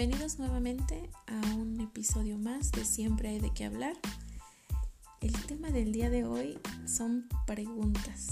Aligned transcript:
Bienvenidos 0.00 0.38
nuevamente 0.38 1.10
a 1.26 1.56
un 1.56 1.78
episodio 1.78 2.38
más 2.38 2.72
de 2.72 2.86
Siempre 2.86 3.28
hay 3.28 3.38
de 3.38 3.52
qué 3.52 3.66
hablar. 3.66 3.92
El 5.20 5.34
tema 5.44 5.68
del 5.68 5.92
día 5.92 6.08
de 6.08 6.24
hoy 6.24 6.58
son 6.86 7.28
preguntas. 7.46 8.28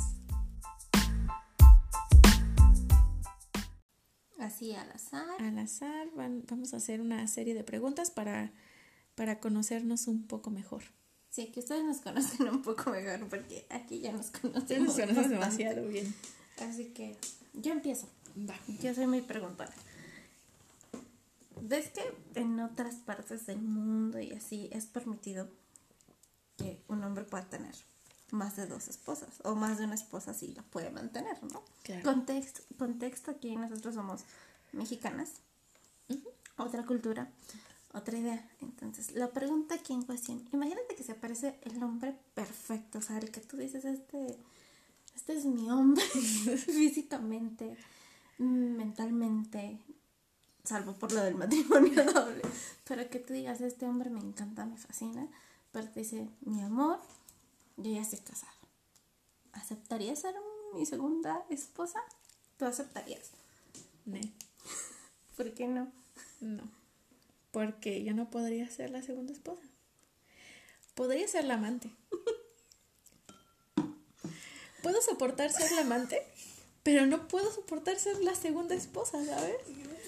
Así 4.38 4.72
al 4.72 4.90
azar. 4.92 5.26
Al 5.40 5.58
azar 5.58 6.08
van- 6.16 6.42
vamos 6.48 6.72
a 6.72 6.78
hacer 6.78 7.02
una 7.02 7.28
serie 7.28 7.52
de 7.52 7.64
preguntas 7.64 8.10
para, 8.10 8.50
para 9.14 9.38
conocernos 9.38 10.06
un 10.06 10.26
poco 10.26 10.50
mejor. 10.50 10.84
Sí, 11.28 11.48
que 11.52 11.60
ustedes 11.60 11.84
nos 11.84 11.98
conocen 11.98 12.48
un 12.48 12.62
poco 12.62 12.88
mejor 12.92 13.28
porque 13.28 13.66
aquí 13.68 14.00
ya 14.00 14.12
nos 14.12 14.32
nos 14.32 14.40
conocen 14.40 14.86
bastante. 14.86 15.28
demasiado 15.28 15.86
bien. 15.86 16.14
Así 16.66 16.86
que 16.94 17.18
yo 17.52 17.72
empiezo. 17.72 18.08
Va. 18.48 18.54
Yo 18.82 18.94
soy 18.94 19.06
muy 19.06 19.20
preguntona. 19.20 19.70
¿Ves 21.68 21.90
que 21.90 22.02
en 22.34 22.60
otras 22.60 22.94
partes 22.94 23.44
del 23.44 23.60
mundo 23.60 24.18
y 24.18 24.32
así 24.32 24.70
es 24.72 24.86
permitido 24.86 25.50
que 26.56 26.82
un 26.88 27.04
hombre 27.04 27.24
pueda 27.24 27.44
tener 27.44 27.74
más 28.30 28.56
de 28.56 28.66
dos 28.66 28.88
esposas 28.88 29.40
o 29.44 29.54
más 29.54 29.76
de 29.76 29.84
una 29.84 29.94
esposa 29.94 30.32
si 30.32 30.48
la 30.54 30.62
puede 30.62 30.88
mantener, 30.90 31.42
¿no? 31.44 31.62
Claro. 31.82 32.02
Contexto, 32.04 32.62
contexto 32.78 33.32
aquí 33.32 33.54
nosotros 33.54 33.94
somos 33.94 34.22
mexicanas, 34.72 35.42
otra 36.56 36.86
cultura, 36.86 37.30
otra 37.92 38.16
idea. 38.16 38.48
Entonces, 38.62 39.12
la 39.12 39.30
pregunta 39.30 39.74
aquí 39.74 39.92
en 39.92 40.02
cuestión, 40.02 40.48
imagínate 40.52 40.94
que 40.94 41.02
se 41.02 41.12
aparece 41.12 41.58
el 41.62 41.82
hombre 41.82 42.16
perfecto, 42.32 42.98
o 42.98 43.02
sea, 43.02 43.18
el 43.18 43.30
que 43.30 43.40
tú 43.40 43.58
dices, 43.58 43.84
este, 43.84 44.38
este 45.14 45.36
es 45.36 45.44
mi 45.44 45.70
hombre 45.70 46.02
físicamente, 46.04 47.76
mentalmente, 48.38 49.78
salvo 50.68 50.92
por 50.92 51.12
lo 51.12 51.22
del 51.22 51.34
matrimonio 51.34 52.04
doble, 52.12 52.42
pero 52.84 53.08
que 53.08 53.18
tú 53.18 53.32
digas, 53.32 53.60
este 53.60 53.86
hombre 53.86 54.10
me 54.10 54.20
encanta, 54.20 54.66
me 54.66 54.76
fascina, 54.76 55.26
pero 55.72 55.88
te 55.88 56.00
dice, 56.00 56.28
mi 56.42 56.60
amor, 56.60 57.00
yo 57.78 57.90
ya 57.90 58.02
estoy 58.02 58.20
casada. 58.20 58.52
¿Aceptarías 59.52 60.20
ser 60.20 60.34
mi 60.74 60.84
segunda 60.84 61.44
esposa? 61.48 62.00
¿Tú 62.58 62.66
aceptarías? 62.66 63.30
Ne, 64.04 64.20
¿Por 65.36 65.54
qué 65.54 65.66
no? 65.66 65.90
No. 66.40 66.70
Porque 67.50 68.04
yo 68.04 68.12
no 68.12 68.28
podría 68.28 68.68
ser 68.68 68.90
la 68.90 69.02
segunda 69.02 69.32
esposa. 69.32 69.62
Podría 70.94 71.26
ser 71.28 71.44
la 71.44 71.54
amante. 71.54 71.90
Puedo 74.82 75.00
soportar 75.00 75.50
ser 75.50 75.72
la 75.72 75.80
amante, 75.80 76.26
pero 76.88 77.04
no 77.04 77.28
puedo 77.28 77.52
soportar 77.52 77.98
ser 77.98 78.24
la 78.24 78.34
segunda 78.34 78.74
esposa, 78.74 79.22
¿sabes? 79.22 79.56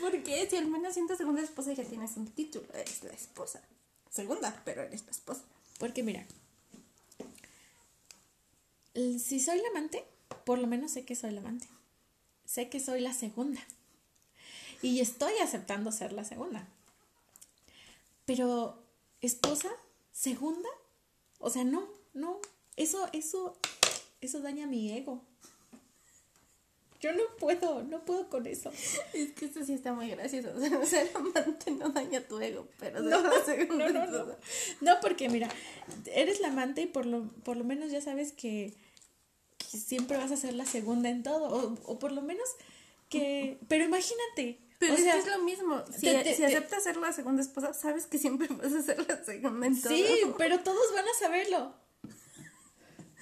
Porque 0.00 0.48
si 0.48 0.56
al 0.56 0.66
menos 0.66 0.94
siendo 0.94 1.14
segunda 1.14 1.42
esposa 1.42 1.74
ya 1.74 1.84
tienes 1.84 2.16
un 2.16 2.26
título, 2.26 2.66
eres 2.72 3.04
la 3.04 3.12
esposa. 3.12 3.60
Segunda, 4.08 4.62
pero 4.64 4.80
eres 4.84 5.04
la 5.04 5.10
esposa. 5.10 5.42
Porque 5.78 6.02
mira, 6.02 6.26
si 8.94 9.40
soy 9.40 9.60
la 9.60 9.68
amante, 9.68 10.06
por 10.46 10.58
lo 10.58 10.66
menos 10.66 10.92
sé 10.92 11.04
que 11.04 11.14
soy 11.14 11.32
la 11.32 11.40
amante. 11.40 11.68
Sé 12.46 12.70
que 12.70 12.80
soy 12.80 13.02
la 13.02 13.12
segunda. 13.12 13.60
Y 14.80 15.00
estoy 15.00 15.34
aceptando 15.42 15.92
ser 15.92 16.14
la 16.14 16.24
segunda. 16.24 16.66
Pero, 18.24 18.82
esposa, 19.20 19.68
segunda, 20.12 20.70
o 21.40 21.50
sea, 21.50 21.64
no, 21.64 21.86
no, 22.14 22.40
eso, 22.76 23.06
eso, 23.12 23.58
eso 24.22 24.40
daña 24.40 24.66
mi 24.66 24.90
ego. 24.92 25.22
Yo 27.00 27.12
no 27.14 27.22
puedo, 27.38 27.82
no 27.82 28.04
puedo 28.04 28.28
con 28.28 28.46
eso. 28.46 28.70
Es 29.14 29.32
que 29.32 29.46
esto 29.46 29.64
sí 29.64 29.72
está 29.72 29.92
muy 29.94 30.10
gracioso. 30.10 30.50
O 30.54 30.84
sea, 30.84 30.84
ser 30.84 31.10
amante 31.14 31.70
no 31.70 31.88
daña 31.91 32.20
tu 32.20 32.38
ego, 32.41 32.69
pero 32.78 33.00
No, 33.00 33.22
no, 33.22 33.88
no, 33.88 34.06
no. 34.06 34.36
No, 34.82 35.00
porque 35.00 35.28
mira, 35.30 35.48
eres 36.12 36.41
la 36.41 36.48
amante 36.48 36.82
y 36.82 36.86
por 36.86 37.06
lo, 37.06 37.25
por 37.44 37.56
lo 37.56 37.64
menos 37.64 37.91
ya 37.91 38.00
sabes 38.02 38.32
que, 38.32 38.75
que 39.58 39.78
siempre 39.78 40.16
vas 40.19 40.30
a 40.30 40.36
ser 40.36 40.52
la 40.54 40.66
segunda 40.66 41.08
en 41.08 41.22
todo. 41.22 41.44
O, 41.48 41.92
o 41.92 41.98
por 41.98 42.12
lo 42.12 42.20
menos 42.22 42.48
que. 43.08 43.58
Pero 43.69 43.84
imagínate. 43.84 44.58
Pero 44.78 44.94
o 44.94 44.96
es 44.96 45.02
que 45.04 45.19
es 45.19 45.26
lo 45.26 45.38
mismo. 45.42 45.82
Si, 45.92 46.00
te- 46.02 46.22
te- 46.22 46.34
si 46.34 46.41
te- 46.42 46.46
aceptas 46.46 46.82
ser 46.84 46.96
la 46.96 47.12
segunda 47.12 47.42
esposa, 47.42 47.72
sabes 47.75 48.06
que 48.06 48.19
siempre 48.19 48.48
vas 48.50 48.72
a 48.72 48.82
ser 48.82 49.06
la 49.08 49.22
segunda 49.25 49.66
en 49.66 49.80
todo. 49.80 49.92
sí, 49.94 50.06
pero 50.38 50.60
todos 50.60 50.92
van 50.94 51.04
a 51.06 51.19
saberlo. 51.19 51.75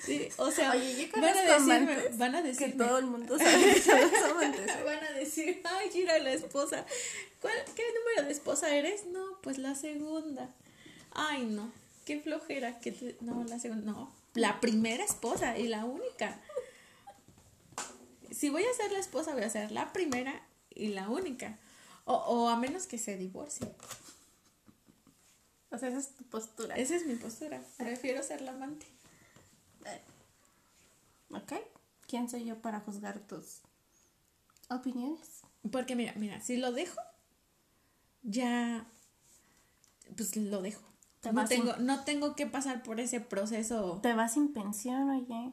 Sí, 0.05 0.29
o 0.37 0.51
sea, 0.51 0.71
Oye, 0.73 1.09
yo 1.13 1.21
van 1.21 1.37
a 1.37 1.43
decirme, 1.43 2.09
van 2.17 2.35
a 2.37 2.43
que 2.43 2.49
decirme, 2.49 2.85
todo 2.85 2.99
el 2.99 3.07
mundo 3.07 3.37
sabe 3.39 3.75
que 3.75 3.81
son 3.83 4.01
los 4.01 4.13
amantes. 4.31 4.71
¿eh? 4.71 4.83
van 4.85 5.03
a 5.05 5.11
decir, 5.13 5.61
ay, 5.65 5.91
mira 5.95 6.19
la 6.21 6.33
esposa. 6.33 6.87
¿Cuál- 7.41 7.65
¿Qué 7.75 7.83
número 7.99 8.27
de 8.27 8.33
esposa 8.33 8.75
eres? 8.75 9.07
No, 9.07 9.25
pues 9.43 9.59
la 9.59 9.75
segunda. 9.75 10.55
Ay, 11.13 11.45
no, 11.47 11.73
qué 12.05 12.21
flojera. 12.21 12.79
Que 12.79 12.93
te- 12.93 13.17
No, 13.21 13.43
la 13.45 13.59
segunda, 13.59 13.91
no. 13.93 14.13
La 14.35 14.61
primera 14.61 15.05
esposa 15.05 15.59
y 15.59 15.67
la 15.67 15.85
única. 15.85 16.41
Si 18.31 18.51
voy 18.51 18.63
a 18.65 18.75
ser 18.75 18.93
la 18.93 18.99
esposa, 19.01 19.33
voy 19.35 19.43
a 19.43 19.51
ser 19.51 19.73
la 19.73 19.93
primera 19.93 20.41
y 20.71 20.89
la 20.89 21.09
única. 21.09 21.59
O, 22.05 22.15
o 22.15 22.49
a 22.49 22.57
menos 22.57 22.87
que 22.87 22.99
se 22.99 23.17
divorcie. 23.17 23.67
O 25.71 25.79
sea, 25.79 25.89
esa 25.89 25.99
es 25.99 26.15
tu 26.15 26.25
postura. 26.25 26.77
Esa 26.77 26.95
es 26.97 27.05
mi 27.07 27.15
postura. 27.17 27.61
Prefiero 27.77 28.23
ser 28.23 28.41
la 28.43 28.53
amante. 28.53 28.87
¿Ok? 31.31 31.53
¿Quién 32.07 32.29
soy 32.29 32.45
yo 32.45 32.61
para 32.63 32.81
juzgar 32.81 33.21
tus 33.27 33.61
opiniones? 34.71 35.43
Porque 35.71 35.95
mira, 35.97 36.15
mira, 36.17 36.41
si 36.41 36.57
lo 36.57 36.73
dejo, 36.73 36.99
ya, 38.23 38.87
pues 40.17 40.35
lo 40.37 40.63
dejo. 40.63 40.83
Te 41.21 41.33
No 41.33 41.47
sin- 41.47 41.65
tengo, 41.65 41.77
no 41.79 42.05
tengo 42.05 42.35
que 42.37 42.47
pasar 42.47 42.83
por 42.83 43.01
ese 43.01 43.21
proceso. 43.21 44.01
Te 44.03 44.15
vas 44.15 44.35
sin 44.35 44.53
pensión, 44.53 45.11
oye. 45.11 45.53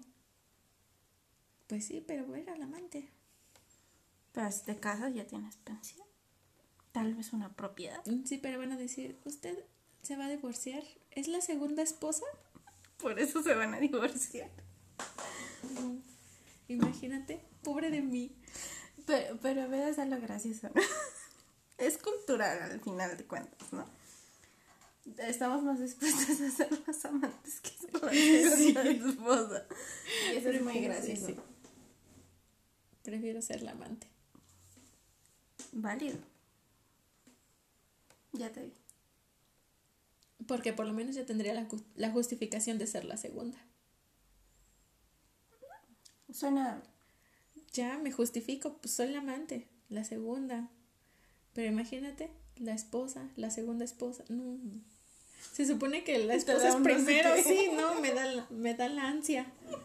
Pues 1.68 1.86
sí, 1.86 2.03
pero 2.06 2.36
era 2.36 2.56
la 2.56 2.66
amante. 2.66 3.09
Pero 4.31 4.52
si 4.52 4.63
te 4.63 4.80
casas 4.80 5.13
ya 5.13 5.25
tienes 5.25 5.57
pensión. 5.57 6.06
Tal 6.92 7.16
vez 7.16 7.34
una 7.34 7.53
propiedad. 7.56 8.06
Mm, 8.06 8.24
Sí, 8.25 8.38
pero 8.38 8.59
van 8.59 8.72
a 8.72 8.78
decir, 8.78 9.19
¿usted 9.25 9.57
se 10.02 10.16
va 10.16 10.25
a 10.25 10.30
divorciar? 10.30 10.84
¿Es 11.12 11.28
la 11.28 11.42
segunda 11.42 11.81
esposa? 11.81 12.24
Por 12.97 13.19
eso 13.19 13.44
se 13.44 13.53
van 13.53 13.73
a 13.73 13.79
divorciar. 13.79 14.50
Imagínate, 16.67 17.41
pobre 17.63 17.91
de 17.91 18.01
mí. 18.01 18.35
Pero, 19.06 19.38
pero 19.41 19.69
veas 19.69 20.00
a 20.00 20.06
lo 20.06 20.19
gracioso. 20.19 20.69
es 21.78 21.97
cultural 21.97 22.61
al 22.61 22.79
final 22.81 23.17
de 23.17 23.25
cuentas, 23.25 23.72
¿no? 23.72 23.85
Estamos 25.19 25.61
más 25.63 25.79
dispuestos 25.79 26.41
a 26.41 26.50
ser 26.50 26.83
los 26.88 27.06
amantes 27.06 27.61
que 27.61 27.69
ser 27.69 28.88
esposa. 28.88 29.66
Y 30.31 30.38
eso 30.38 30.50
es 30.50 30.62
muy 30.62 30.79
gracioso. 30.79 31.27
sí. 31.27 31.35
Prefiero 33.03 33.39
ser 33.41 33.62
la 33.62 33.72
amante. 33.72 34.07
Válido. 35.72 36.17
Ya 38.33 38.51
te 38.51 38.63
vi. 38.63 38.73
Porque 40.47 40.73
por 40.73 40.85
lo 40.85 40.94
menos 40.94 41.16
yo 41.16 41.25
tendría 41.25 41.53
la, 41.53 41.68
la 41.96 42.12
justificación 42.12 42.78
de 42.78 42.88
ser 42.88 43.06
la 43.06 43.18
segunda. 43.18 43.57
Suena. 46.31 46.84
Ya 47.73 47.97
me 47.97 48.12
justifico, 48.12 48.78
pues 48.78 48.94
soy 48.94 49.09
la 49.09 49.19
amante, 49.19 49.68
la 49.90 50.03
segunda. 50.03 50.69
Pero 51.53 51.72
imagínate, 51.72 52.29
la 52.57 52.74
esposa, 52.74 53.29
la 53.35 53.50
segunda 53.50 53.85
esposa. 53.85 54.24
No. 54.29 54.57
Se 55.53 55.66
supone 55.66 56.03
que 56.03 56.18
la 56.19 56.35
esposa 56.35 56.69
es 56.69 56.75
no 56.75 56.84
sé 56.84 56.84
primero, 56.84 57.34
qué. 57.35 57.44
sí, 57.44 57.69
no, 57.75 58.00
me 58.01 58.13
da, 58.13 58.25
la, 58.25 58.47
me 58.50 58.74
da 58.74 58.90
la 58.90 59.07
ansia. 59.07 59.51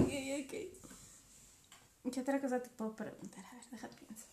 ok. 0.00 2.10
¿Qué 2.12 2.20
otra 2.20 2.40
cosa 2.40 2.62
te 2.62 2.70
puedo 2.70 2.96
preguntar? 2.96 3.44
A 3.44 3.56
ver, 3.56 3.64
deja 3.72 3.88
pienso. 3.90 4.24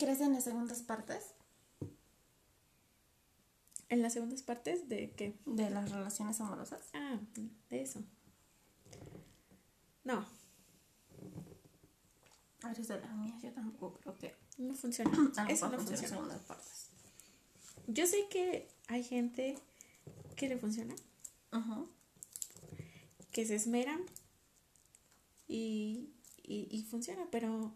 ¿Crees 0.00 0.20
en 0.22 0.32
las 0.32 0.44
segundas 0.44 0.80
partes 0.82 1.34
En 3.90 4.02
las 4.02 4.14
segundas 4.14 4.42
partes 4.42 4.88
de 4.88 5.10
qué? 5.12 5.36
de 5.46 5.68
las 5.70 5.90
relaciones 5.92 6.40
amorosas? 6.40 6.80
Ah, 6.94 7.18
de 7.68 7.82
eso. 7.82 8.02
No, 10.04 10.24
Eres 12.70 12.88
de 12.88 13.00
las 13.00 13.14
mías, 13.16 13.42
yo 13.42 13.52
tampoco 13.52 13.98
creo 14.00 14.18
que 14.18 14.34
no 14.58 14.74
funciona. 14.74 15.10
a 15.36 15.50
Eso 15.50 15.68
no 15.68 15.76
funciona. 15.78 16.08
segundas 16.08 16.40
partes. 16.42 16.88
Yo 17.86 18.06
sé 18.06 18.26
que 18.30 18.68
hay 18.88 19.02
gente 19.04 19.58
que 20.36 20.48
le 20.48 20.56
funciona, 20.58 20.94
Ajá. 21.50 21.84
que 23.32 23.44
se 23.46 23.54
esmeran 23.56 24.00
y, 25.48 26.10
y, 26.42 26.68
y 26.70 26.82
funciona, 26.84 27.26
pero, 27.30 27.74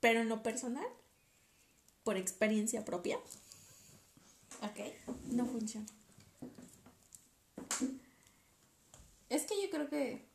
pero 0.00 0.20
en 0.20 0.28
lo 0.28 0.42
personal, 0.42 0.86
por 2.08 2.16
experiencia 2.16 2.86
propia, 2.86 3.18
Ok. 4.62 4.80
no 5.26 5.44
funciona. 5.44 5.86
Es 9.28 9.42
que 9.42 9.62
yo 9.62 9.68
creo 9.68 9.90
que 9.90 10.26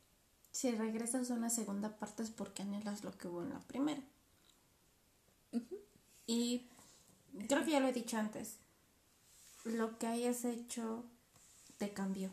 si 0.52 0.70
regresas 0.70 1.32
a 1.32 1.34
una 1.34 1.50
segunda 1.50 1.96
parte 1.96 2.22
es 2.22 2.30
porque 2.30 2.62
anhelas 2.62 3.02
lo 3.02 3.18
que 3.18 3.26
hubo 3.26 3.42
en 3.42 3.50
la 3.50 3.58
primera. 3.58 4.00
Y 6.28 6.68
creo 7.48 7.64
que 7.64 7.72
ya 7.72 7.80
lo 7.80 7.88
he 7.88 7.92
dicho 7.92 8.18
antes, 8.18 8.54
lo 9.64 9.98
que 9.98 10.06
hayas 10.06 10.44
hecho 10.44 11.02
te 11.78 11.92
cambió. 11.92 12.30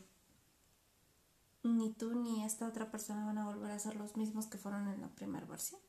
Ni 1.63 1.91
tú 1.93 2.13
ni 2.13 2.45
esta 2.45 2.67
otra 2.67 2.91
persona 2.91 3.25
van 3.25 3.39
a 3.39 3.45
volver 3.47 3.71
a 3.71 3.79
ser 3.79 3.95
los 3.95 4.15
mismos 4.17 4.45
que 4.45 4.59
fueron 4.59 4.87
en 4.87 5.01
la 5.01 5.07
primera 5.07 5.47
versión. 5.47 5.81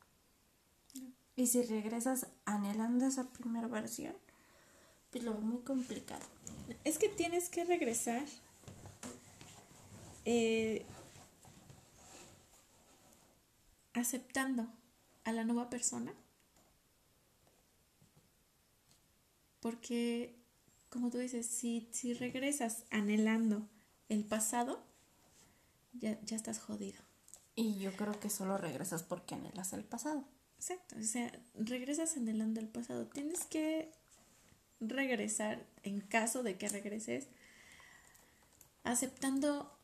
Y 1.36 1.46
si 1.46 1.62
regresas 1.62 2.26
anhelando 2.44 3.06
esa 3.06 3.30
primera 3.30 3.66
versión, 3.68 4.14
pues 5.10 5.24
lo 5.24 5.32
veo 5.32 5.40
muy 5.40 5.62
complicado. 5.62 6.24
Es 6.84 6.98
que 6.98 7.08
tienes 7.08 7.48
que 7.48 7.64
regresar. 7.64 8.24
eh, 10.24 10.84
aceptando 13.94 14.66
a 15.24 15.32
la 15.32 15.44
nueva 15.44 15.70
persona. 15.70 16.12
Porque, 19.60 20.34
como 20.88 21.10
tú 21.10 21.18
dices, 21.18 21.46
si, 21.46 21.88
si 21.92 22.14
regresas 22.14 22.84
anhelando 22.90 23.68
el 24.08 24.24
pasado, 24.24 24.82
ya, 25.92 26.20
ya 26.22 26.36
estás 26.36 26.58
jodido. 26.58 27.00
Y 27.54 27.78
yo 27.78 27.94
creo 27.96 28.18
que 28.18 28.30
solo 28.30 28.58
regresas 28.58 29.02
porque 29.02 29.34
anhelas 29.34 29.72
el 29.72 29.84
pasado. 29.84 30.24
Exacto, 30.62 30.94
o 30.96 31.02
sea, 31.02 31.32
regresas 31.56 32.16
anhelando 32.16 32.60
el 32.60 32.68
pasado. 32.68 33.08
Tienes 33.08 33.46
que 33.46 33.90
regresar, 34.78 35.66
en 35.82 36.00
caso 36.00 36.44
de 36.44 36.56
que 36.56 36.68
regreses, 36.68 37.26
aceptando 38.84 39.76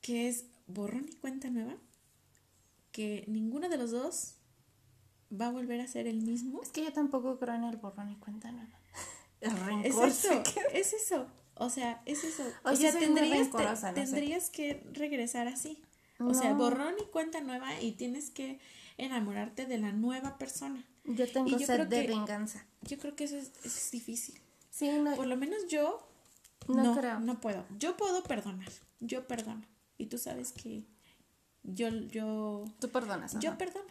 que 0.00 0.28
es 0.28 0.44
borrón 0.68 1.08
y 1.08 1.16
cuenta 1.16 1.50
nueva, 1.50 1.74
que 2.92 3.24
ninguno 3.26 3.68
de 3.68 3.78
los 3.78 3.90
dos 3.90 4.34
va 5.28 5.48
a 5.48 5.50
volver 5.50 5.80
a 5.80 5.88
ser 5.88 6.06
el 6.06 6.22
mismo. 6.22 6.62
Es 6.62 6.70
que 6.70 6.84
yo 6.84 6.92
tampoco 6.92 7.36
creo 7.40 7.56
en 7.56 7.64
el 7.64 7.78
borrón 7.78 8.12
y 8.12 8.16
cuenta 8.16 8.52
nueva. 8.52 8.78
El 9.40 9.56
rencor. 9.58 10.06
Exacto, 10.08 10.52
queda. 10.54 10.68
es 10.72 10.92
eso. 10.92 11.26
O 11.56 11.68
sea, 11.68 12.00
es 12.06 12.22
eso. 12.22 12.44
O 12.62 12.76
sea, 12.76 12.92
tendrías, 12.96 13.50
te- 13.50 13.76
sé. 13.76 13.92
tendrías 13.92 14.50
que 14.50 14.84
regresar 14.92 15.48
así. 15.48 15.82
O 16.20 16.34
sea, 16.34 16.52
borrón 16.54 16.94
y 17.00 17.04
cuenta 17.10 17.40
nueva 17.40 17.80
y 17.80 17.92
tienes 17.92 18.30
que 18.30 18.58
enamorarte 18.96 19.66
de 19.66 19.78
la 19.78 19.92
nueva 19.92 20.36
persona. 20.38 20.84
Yo 21.04 21.30
tengo 21.30 21.48
yo 21.48 21.58
sed 21.64 21.86
de 21.86 22.02
que- 22.02 22.08
venganza. 22.08 22.64
Yo 22.82 22.98
creo 22.98 23.14
que 23.14 23.24
eso 23.24 23.36
es, 23.36 23.48
eso 23.64 23.78
es 23.78 23.90
difícil. 23.92 24.40
Sí, 24.70 24.90
no, 24.98 25.14
Por 25.14 25.26
lo 25.26 25.36
menos 25.36 25.66
yo 25.68 26.06
No 26.66 26.82
no, 26.82 26.96
creo. 26.96 27.20
no 27.20 27.40
puedo. 27.40 27.64
Yo 27.78 27.96
puedo 27.96 28.22
perdonar. 28.24 28.70
Yo 29.00 29.26
perdono. 29.28 29.62
Y 29.96 30.06
tú 30.06 30.18
sabes 30.18 30.52
que 30.52 30.84
yo, 31.62 31.88
yo, 31.88 32.64
tú 32.80 32.88
perdonas. 32.90 33.38
yo 33.40 33.56
perdono. 33.56 33.88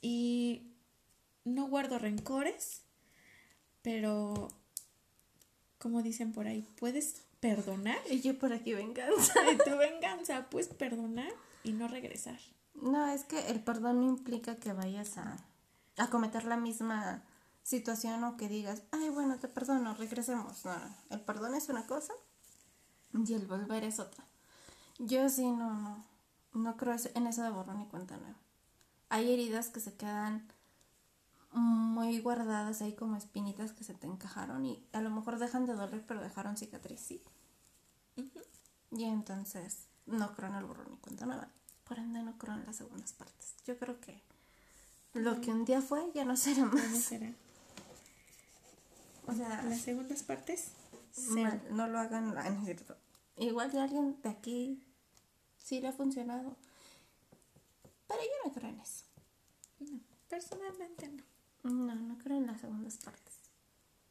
Y 0.00 0.62
no 1.44 1.68
guardo 1.68 1.98
rencores, 1.98 2.82
pero 3.82 4.48
como 5.78 6.02
dicen 6.02 6.32
por 6.32 6.46
ahí, 6.46 6.66
puedes 6.78 7.22
perdonar. 7.40 7.98
Y 8.10 8.20
yo 8.20 8.38
por 8.38 8.52
aquí 8.52 8.74
venganza. 8.74 9.40
De 9.42 9.56
tu 9.56 9.76
venganza, 9.76 10.48
puedes 10.50 10.68
perdonar 10.68 11.32
y 11.64 11.72
no 11.72 11.88
regresar. 11.88 12.38
No, 12.74 13.08
es 13.08 13.24
que 13.24 13.48
el 13.48 13.60
perdón 13.60 14.00
no 14.00 14.08
implica 14.08 14.56
que 14.56 14.72
vayas 14.72 15.18
a, 15.18 15.36
a 15.96 16.10
cometer 16.10 16.44
la 16.44 16.56
misma 16.56 17.22
situación 17.62 18.24
o 18.24 18.36
que 18.36 18.48
digas, 18.48 18.82
ay, 18.92 19.08
bueno, 19.10 19.38
te 19.38 19.48
perdono, 19.48 19.94
regresemos. 19.94 20.64
No, 20.64 20.78
no. 20.78 20.94
El 21.10 21.20
perdón 21.20 21.54
es 21.54 21.68
una 21.68 21.86
cosa 21.86 22.12
y 23.12 23.34
el 23.34 23.46
volver 23.46 23.84
es 23.84 23.98
otra. 23.98 24.24
Yo 24.98 25.28
sí, 25.28 25.50
no, 25.50 25.74
no. 25.74 26.04
No 26.54 26.76
creo 26.76 26.96
en 27.14 27.26
eso 27.26 27.42
de 27.42 27.50
borrón 27.50 27.82
y 27.82 27.86
cuenta 27.86 28.16
nueva. 28.16 28.38
Hay 29.10 29.32
heridas 29.32 29.68
que 29.68 29.80
se 29.80 29.94
quedan 29.94 30.50
muy 31.58 32.20
guardadas 32.20 32.80
ahí 32.82 32.94
como 32.94 33.16
espinitas 33.16 33.72
que 33.72 33.84
se 33.84 33.94
te 33.94 34.06
encajaron 34.06 34.64
y 34.64 34.86
a 34.92 35.00
lo 35.00 35.10
mejor 35.10 35.38
dejan 35.38 35.66
de 35.66 35.74
doler, 35.74 36.04
pero 36.06 36.20
dejaron 36.22 36.56
cicatriz, 36.56 37.00
sí. 37.00 37.22
Y 38.90 39.04
entonces 39.04 39.86
no 40.06 40.34
creo 40.34 40.48
en 40.48 40.54
el 40.56 40.64
borrón 40.64 40.92
y 40.94 40.96
cuenta 40.96 41.26
nueva. 41.26 41.48
Por 41.84 41.98
ende 41.98 42.22
no 42.22 42.36
creo 42.38 42.54
en 42.54 42.64
las 42.66 42.76
segundas 42.76 43.12
partes. 43.12 43.54
Yo 43.66 43.78
creo 43.78 44.00
que 44.00 44.22
lo 45.14 45.40
que 45.40 45.50
un 45.50 45.64
día 45.64 45.80
fue 45.82 46.10
ya 46.14 46.24
no 46.24 46.36
será 46.36 46.68
¿Cómo 46.68 46.74
más. 46.74 47.02
será? 47.02 47.32
O 49.26 49.34
sea, 49.34 49.62
Las 49.64 49.80
segundas 49.82 50.22
partes, 50.22 50.72
mal, 51.30 51.62
no 51.70 51.86
lo 51.88 51.98
hagan. 51.98 52.34
no. 52.34 52.42
Igual 53.36 53.70
de 53.72 53.80
alguien 53.80 54.20
de 54.22 54.28
aquí 54.30 54.82
sí 55.58 55.80
le 55.80 55.88
ha 55.88 55.92
funcionado. 55.92 56.56
Pero 58.06 58.20
yo 58.22 58.48
no 58.48 58.52
creo 58.54 58.70
en 58.70 58.80
eso. 58.80 59.04
No, 59.80 60.00
personalmente 60.28 61.08
no. 61.08 61.22
No, 61.62 61.94
no 61.94 62.18
creo 62.18 62.38
en 62.38 62.46
las 62.46 62.60
segundas 62.60 62.96
partes. 62.98 63.34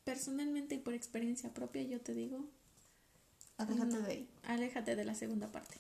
Personalmente 0.03 0.75
y 0.75 0.79
por 0.79 0.93
experiencia 0.93 1.53
propia, 1.53 1.83
yo 1.83 1.99
te 2.01 2.13
digo, 2.13 2.45
Aléjate 3.57 3.95
No. 3.95 4.01
de 4.01 4.11
ahí. 4.11 4.29
aléjate 4.43 4.95
de 4.95 5.03
la 5.05 5.15
segunda 5.15 5.51
parte. 5.51 5.77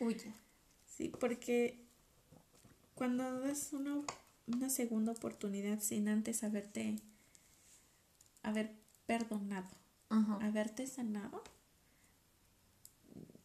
Huye. 0.00 0.32
Sí, 0.86 1.08
porque 1.20 1.78
cuando 2.94 3.40
das 3.40 3.72
una, 3.72 4.00
una 4.46 4.70
segunda 4.70 5.12
oportunidad 5.12 5.80
sin 5.80 6.08
antes 6.08 6.42
haberte 6.42 6.98
haber 8.42 8.74
perdonado, 9.06 9.68
haberte 10.40 10.86
sanado, 10.86 11.42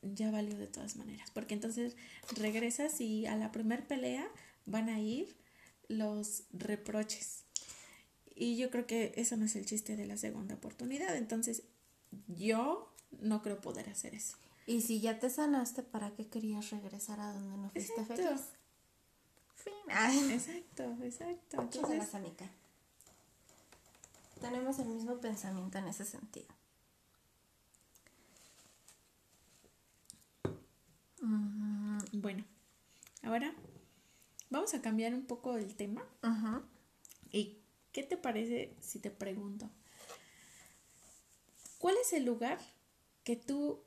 ya 0.01 0.31
valió 0.31 0.57
de 0.57 0.68
todas 0.68 0.95
maneras. 0.95 1.30
Porque 1.31 1.53
entonces 1.53 1.95
regresas 2.36 3.00
y 3.01 3.25
a 3.25 3.36
la 3.36 3.51
primer 3.51 3.86
pelea 3.88 4.27
van 4.65 4.89
a 4.89 5.00
ir 5.00 5.36
los 5.89 6.44
reproches. 6.51 7.44
Y 8.39 8.56
yo 8.57 8.69
creo 8.69 8.86
que 8.86 9.13
eso 9.16 9.36
no 9.36 9.45
es 9.45 9.56
el 9.56 9.66
chiste 9.66 9.98
de 9.98 10.06
la 10.06 10.16
segunda 10.16 10.56
oportunidad. 10.56 11.16
Entonces, 11.18 11.63
yo 12.28 12.94
no 13.19 13.42
creo 13.42 13.60
poder 13.60 13.89
hacer 13.89 14.13
eso. 14.13 14.38
Y 14.68 14.81
si 14.81 15.00
ya 15.01 15.18
te 15.19 15.30
sanaste, 15.30 15.81
¿para 15.81 16.12
qué 16.16 16.28
querías 16.28 16.69
regresar 16.69 17.19
a 17.19 17.34
donde 17.34 17.57
no 17.57 17.69
fuiste 17.72 17.94
Exacto. 17.94 18.16
feliz? 18.24 18.42
Fin. 19.56 19.74
Ay. 19.89 20.31
Exacto, 20.34 20.98
exacto. 21.04 21.62
Entonces, 21.62 22.13
Anika. 22.13 22.50
Tenemos 24.39 24.78
el 24.78 24.89
mismo 24.89 25.18
pensamiento 25.19 25.80
en 25.80 25.88
ese 25.88 26.06
sentido. 26.06 26.48
Mm, 31.22 31.98
bueno, 32.13 32.44
ahora 33.24 33.53
vamos 34.51 34.74
a 34.75 34.82
cambiar 34.82 35.13
un 35.15 35.25
poco 35.25 35.58
el 35.58 35.75
tema. 35.75 36.03
ujú. 36.24 36.62
¿Y 37.32 37.58
qué 37.98 38.04
te 38.04 38.16
parece 38.16 38.75
si 38.80 39.00
te 39.00 39.10
pregunto? 39.10 39.72
¿Cuál 41.80 41.96
es 42.00 42.13
el 42.13 42.25
lugar 42.25 42.60
que 43.24 43.36
tú 43.36 43.82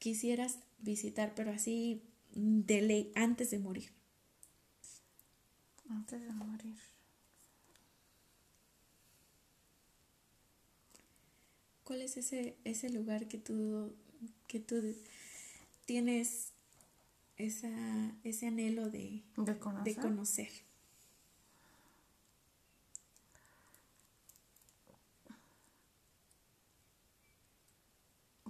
quisieras 0.00 0.58
visitar, 0.80 1.32
pero 1.36 1.52
así 1.52 2.02
de 2.34 2.82
ley, 2.82 3.12
antes 3.14 3.52
de 3.52 3.60
morir? 3.60 3.92
Antes 5.88 6.20
de 6.22 6.32
morir. 6.32 6.76
¿Cuál 11.84 12.02
es 12.02 12.16
ese, 12.16 12.56
ese 12.64 12.90
lugar 12.90 13.28
que 13.28 13.38
tú, 13.38 13.94
que 14.48 14.58
tú 14.58 14.92
tienes 15.86 16.50
esa, 17.36 17.70
ese 18.24 18.48
anhelo 18.48 18.90
de, 18.90 19.22
De 19.36 19.56
conocer. 19.60 19.94
de 19.94 20.00
conocer? 20.00 20.71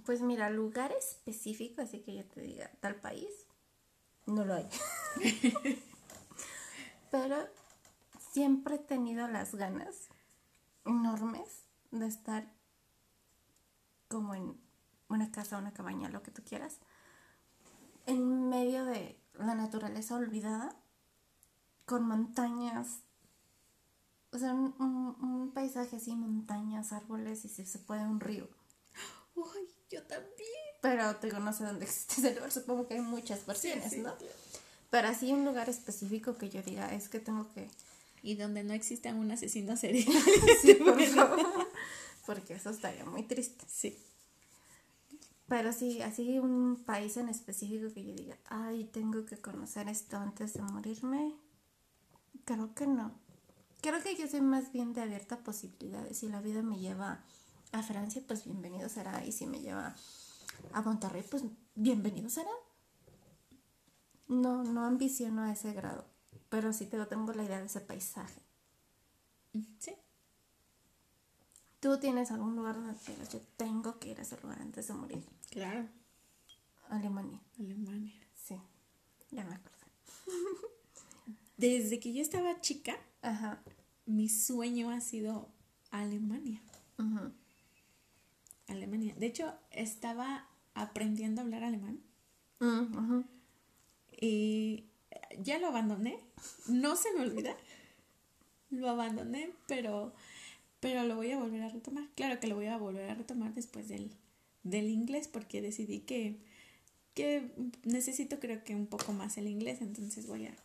Pues 0.05 0.21
mira, 0.21 0.49
lugar 0.49 0.91
específico, 0.91 1.81
así 1.81 2.01
que 2.01 2.15
yo 2.15 2.25
te 2.25 2.41
diga 2.41 2.69
tal 2.81 2.95
país, 2.95 3.29
no 4.27 4.45
lo 4.45 4.55
hay. 4.55 4.69
Pero 7.11 7.37
siempre 8.33 8.75
he 8.75 8.79
tenido 8.79 9.27
las 9.27 9.55
ganas 9.55 10.09
enormes 10.85 11.65
de 11.91 12.07
estar 12.07 12.47
como 14.07 14.33
en 14.35 14.57
una 15.09 15.31
casa, 15.31 15.57
una 15.57 15.73
cabaña, 15.73 16.09
lo 16.09 16.23
que 16.23 16.31
tú 16.31 16.43
quieras, 16.43 16.79
en 18.05 18.49
medio 18.49 18.85
de 18.85 19.19
la 19.33 19.55
naturaleza 19.55 20.15
olvidada, 20.15 20.75
con 21.85 22.05
montañas, 22.05 23.03
o 24.31 24.37
sea, 24.37 24.53
un, 24.53 24.75
un- 24.79 25.15
un 25.21 25.51
paisaje 25.53 25.95
así, 25.97 26.15
montañas, 26.15 26.91
árboles 26.91 27.45
y 27.45 27.49
si 27.49 27.65
se 27.65 27.79
puede 27.79 28.05
un 28.05 28.19
río. 28.19 28.49
¡Uy, 29.35 29.69
yo 29.93 30.03
también! 30.03 30.33
Pero 30.81 31.15
te 31.15 31.27
digo, 31.27 31.39
no 31.39 31.53
sé 31.53 31.63
dónde 31.63 31.85
existe 31.85 32.15
ese 32.21 32.35
lugar, 32.35 32.51
supongo 32.51 32.87
que 32.87 32.95
hay 32.95 33.01
muchas 33.01 33.45
versiones, 33.45 33.91
sí, 33.91 33.99
¿no? 33.99 34.15
claro. 34.17 34.33
Pero 34.89 35.07
así 35.07 35.31
un 35.33 35.43
lugar 35.43 35.69
específico 35.69 36.37
que 36.37 36.49
yo 36.49 36.61
diga, 36.61 36.93
es 36.93 37.09
que 37.09 37.19
tengo 37.19 37.51
que... 37.53 37.67
Y 38.21 38.35
donde 38.35 38.63
no 38.63 38.73
exista 38.73 39.13
un 39.13 39.31
asesino 39.31 39.75
serial. 39.77 40.13
Sí, 40.61 40.73
por 40.85 41.01
favor. 41.01 41.67
Porque 42.25 42.53
eso 42.53 42.69
estaría 42.69 43.03
muy 43.03 43.23
triste. 43.23 43.65
Sí. 43.67 43.97
Pero 45.47 45.73
sí, 45.73 46.01
así 46.01 46.37
un 46.37 46.83
país 46.85 47.17
en 47.17 47.27
específico 47.27 47.93
que 47.93 48.03
yo 48.03 48.13
diga, 48.13 48.37
ay, 48.45 48.85
tengo 48.85 49.25
que 49.25 49.37
conocer 49.37 49.89
esto 49.89 50.17
antes 50.17 50.53
de 50.53 50.61
morirme. 50.61 51.33
Creo 52.45 52.73
que 52.75 52.87
no. 52.87 53.19
Creo 53.81 54.01
que 54.01 54.15
yo 54.15 54.27
soy 54.27 54.41
más 54.41 54.71
bien 54.71 54.93
de 54.93 55.01
abierta 55.01 55.35
a 55.35 55.39
posibilidades. 55.39 56.19
Si 56.19 56.29
la 56.29 56.39
vida 56.39 56.61
me 56.61 56.79
lleva 56.79 57.23
a 57.73 57.81
Francia, 57.81 58.21
pues 58.25 58.45
bienvenido 58.45 58.87
será. 58.87 59.25
Y 59.25 59.31
si 59.31 59.47
me 59.47 59.59
lleva 59.59 59.95
a 60.71 60.81
Monterrey, 60.81 61.23
pues 61.29 61.43
bienvenido 61.75 62.29
será. 62.29 62.51
No, 64.27 64.63
no 64.63 64.85
ambiciono 64.85 65.41
a 65.41 65.51
ese 65.51 65.73
grado. 65.73 66.05
Pero 66.49 66.71
sí 66.71 66.85
tengo, 66.85 67.07
tengo 67.07 67.33
la 67.33 67.43
idea 67.43 67.59
de 67.59 67.65
ese 67.65 67.81
paisaje. 67.81 68.41
Sí. 69.79 69.93
¿Tú 71.79 71.97
tienes 71.99 72.31
algún 72.31 72.55
lugar 72.55 72.75
donde 72.75 72.93
digas, 73.07 73.29
yo 73.29 73.41
tengo 73.57 73.99
que 73.99 74.11
ir 74.11 74.19
a 74.19 74.21
ese 74.21 74.39
lugar 74.41 74.61
antes 74.61 74.87
de 74.87 74.93
morir? 74.93 75.25
Claro. 75.49 75.87
Alemania. 76.89 77.41
Alemania. 77.59 78.13
Sí, 78.35 78.55
ya 79.31 79.43
me 79.43 79.55
acordé. 79.55 79.77
Desde 81.57 81.99
que 81.99 82.13
yo 82.13 82.21
estaba 82.21 82.61
chica, 82.61 82.95
Ajá. 83.21 83.61
mi 84.05 84.29
sueño 84.29 84.91
ha 84.91 85.01
sido 85.01 85.49
Alemania. 85.91 86.61
Ujú. 86.99 87.31
Alemania. 88.67 89.13
De 89.17 89.25
hecho, 89.25 89.53
estaba 89.71 90.47
aprendiendo 90.73 91.41
a 91.41 91.43
hablar 91.43 91.63
alemán 91.63 91.99
ujú. 92.59 93.25
y 94.19 94.85
ya 95.41 95.59
lo 95.59 95.67
abandoné. 95.67 96.17
No 96.67 96.95
se 96.95 97.11
me 97.13 97.21
olvida. 97.21 97.55
Lo 98.69 98.89
abandoné, 98.89 99.51
pero, 99.67 100.13
pero 100.79 101.03
lo 101.03 101.15
voy 101.15 101.31
a 101.31 101.37
volver 101.37 101.61
a 101.63 101.69
retomar. 101.69 102.07
Claro 102.15 102.39
que 102.39 102.47
lo 102.47 102.55
voy 102.55 102.67
a 102.67 102.77
volver 102.77 103.09
a 103.09 103.15
retomar 103.15 103.53
después 103.53 103.87
del, 103.87 104.11
del 104.63 104.89
inglés 104.89 105.27
porque 105.27 105.61
decidí 105.61 105.99
que, 105.99 106.39
que 107.13 107.51
necesito 107.83 108.39
creo 108.39 108.63
que 108.63 108.75
un 108.75 108.87
poco 108.87 109.13
más 109.13 109.37
el 109.37 109.47
inglés, 109.47 109.81
entonces 109.81 110.25
voy 110.27 110.47
a, 110.47 110.55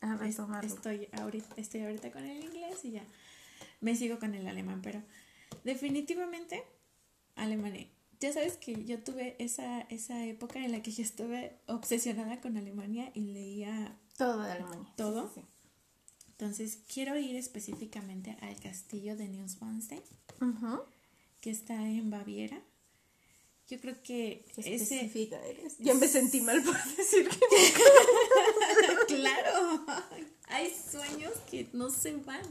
A 0.00 0.16
retomarlo. 0.16 0.72
Estoy 0.72 1.08
ahorita, 1.12 1.54
estoy 1.56 1.80
ahorita 1.80 2.12
con 2.12 2.24
el 2.24 2.44
inglés 2.44 2.84
y 2.84 2.92
ya 2.92 3.02
me 3.80 3.96
sigo 3.96 4.18
con 4.18 4.34
el 4.34 4.46
alemán, 4.46 4.80
pero 4.82 5.02
definitivamente 5.64 6.62
Alemania. 7.38 7.88
Ya 8.20 8.32
sabes 8.32 8.56
que 8.56 8.84
yo 8.84 8.98
tuve 9.02 9.36
esa, 9.38 9.82
esa 9.82 10.24
época 10.26 10.64
en 10.64 10.72
la 10.72 10.82
que 10.82 10.90
yo 10.90 11.02
estuve 11.02 11.56
obsesionada 11.66 12.40
con 12.40 12.56
Alemania 12.56 13.12
y 13.14 13.20
leía 13.20 13.96
Todo 14.16 14.42
de 14.42 14.52
Alemania. 14.52 14.92
¿Todo? 14.96 15.30
Sí, 15.32 15.40
sí, 15.40 15.46
Entonces, 16.30 16.78
quiero 16.92 17.16
ir 17.16 17.36
específicamente 17.36 18.36
al 18.40 18.58
castillo 18.58 19.16
de 19.16 19.28
Neuschwanstein, 19.28 20.02
que 21.40 21.50
está 21.50 21.74
en 21.74 22.10
Baviera. 22.10 22.60
Yo 23.68 23.78
creo 23.80 24.02
que 24.02 24.46
Qué 24.54 24.74
ese... 24.74 25.10
eres. 25.14 25.76
Ya 25.78 25.94
me 25.94 26.08
sentí 26.08 26.40
mal 26.40 26.62
por 26.62 26.74
decir 26.96 27.28
que... 27.28 27.36
claro, 29.14 29.84
hay 30.48 30.72
sueños 30.74 31.32
que 31.50 31.68
no 31.72 31.90
se 31.90 32.16
van. 32.16 32.42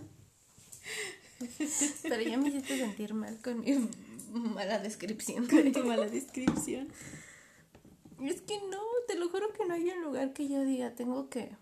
Pero 2.03 2.21
ya 2.21 2.37
me 2.37 2.49
hiciste 2.49 2.77
sentir 2.77 3.13
mal 3.13 3.41
con 3.41 3.61
mi 3.61 3.71
mala 4.31 4.79
descripción. 4.79 5.47
Con 5.49 5.71
tu 5.71 5.83
mala 5.83 6.07
descripción. 6.07 6.87
Es 8.21 8.41
que 8.41 8.57
no, 8.69 8.79
te 9.07 9.15
lo 9.15 9.29
juro 9.29 9.53
que 9.53 9.65
no 9.65 9.73
hay 9.75 9.89
un 9.91 10.01
lugar 10.03 10.33
que 10.33 10.47
yo 10.47 10.63
diga, 10.65 10.95
tengo 10.95 11.29
que... 11.29 11.55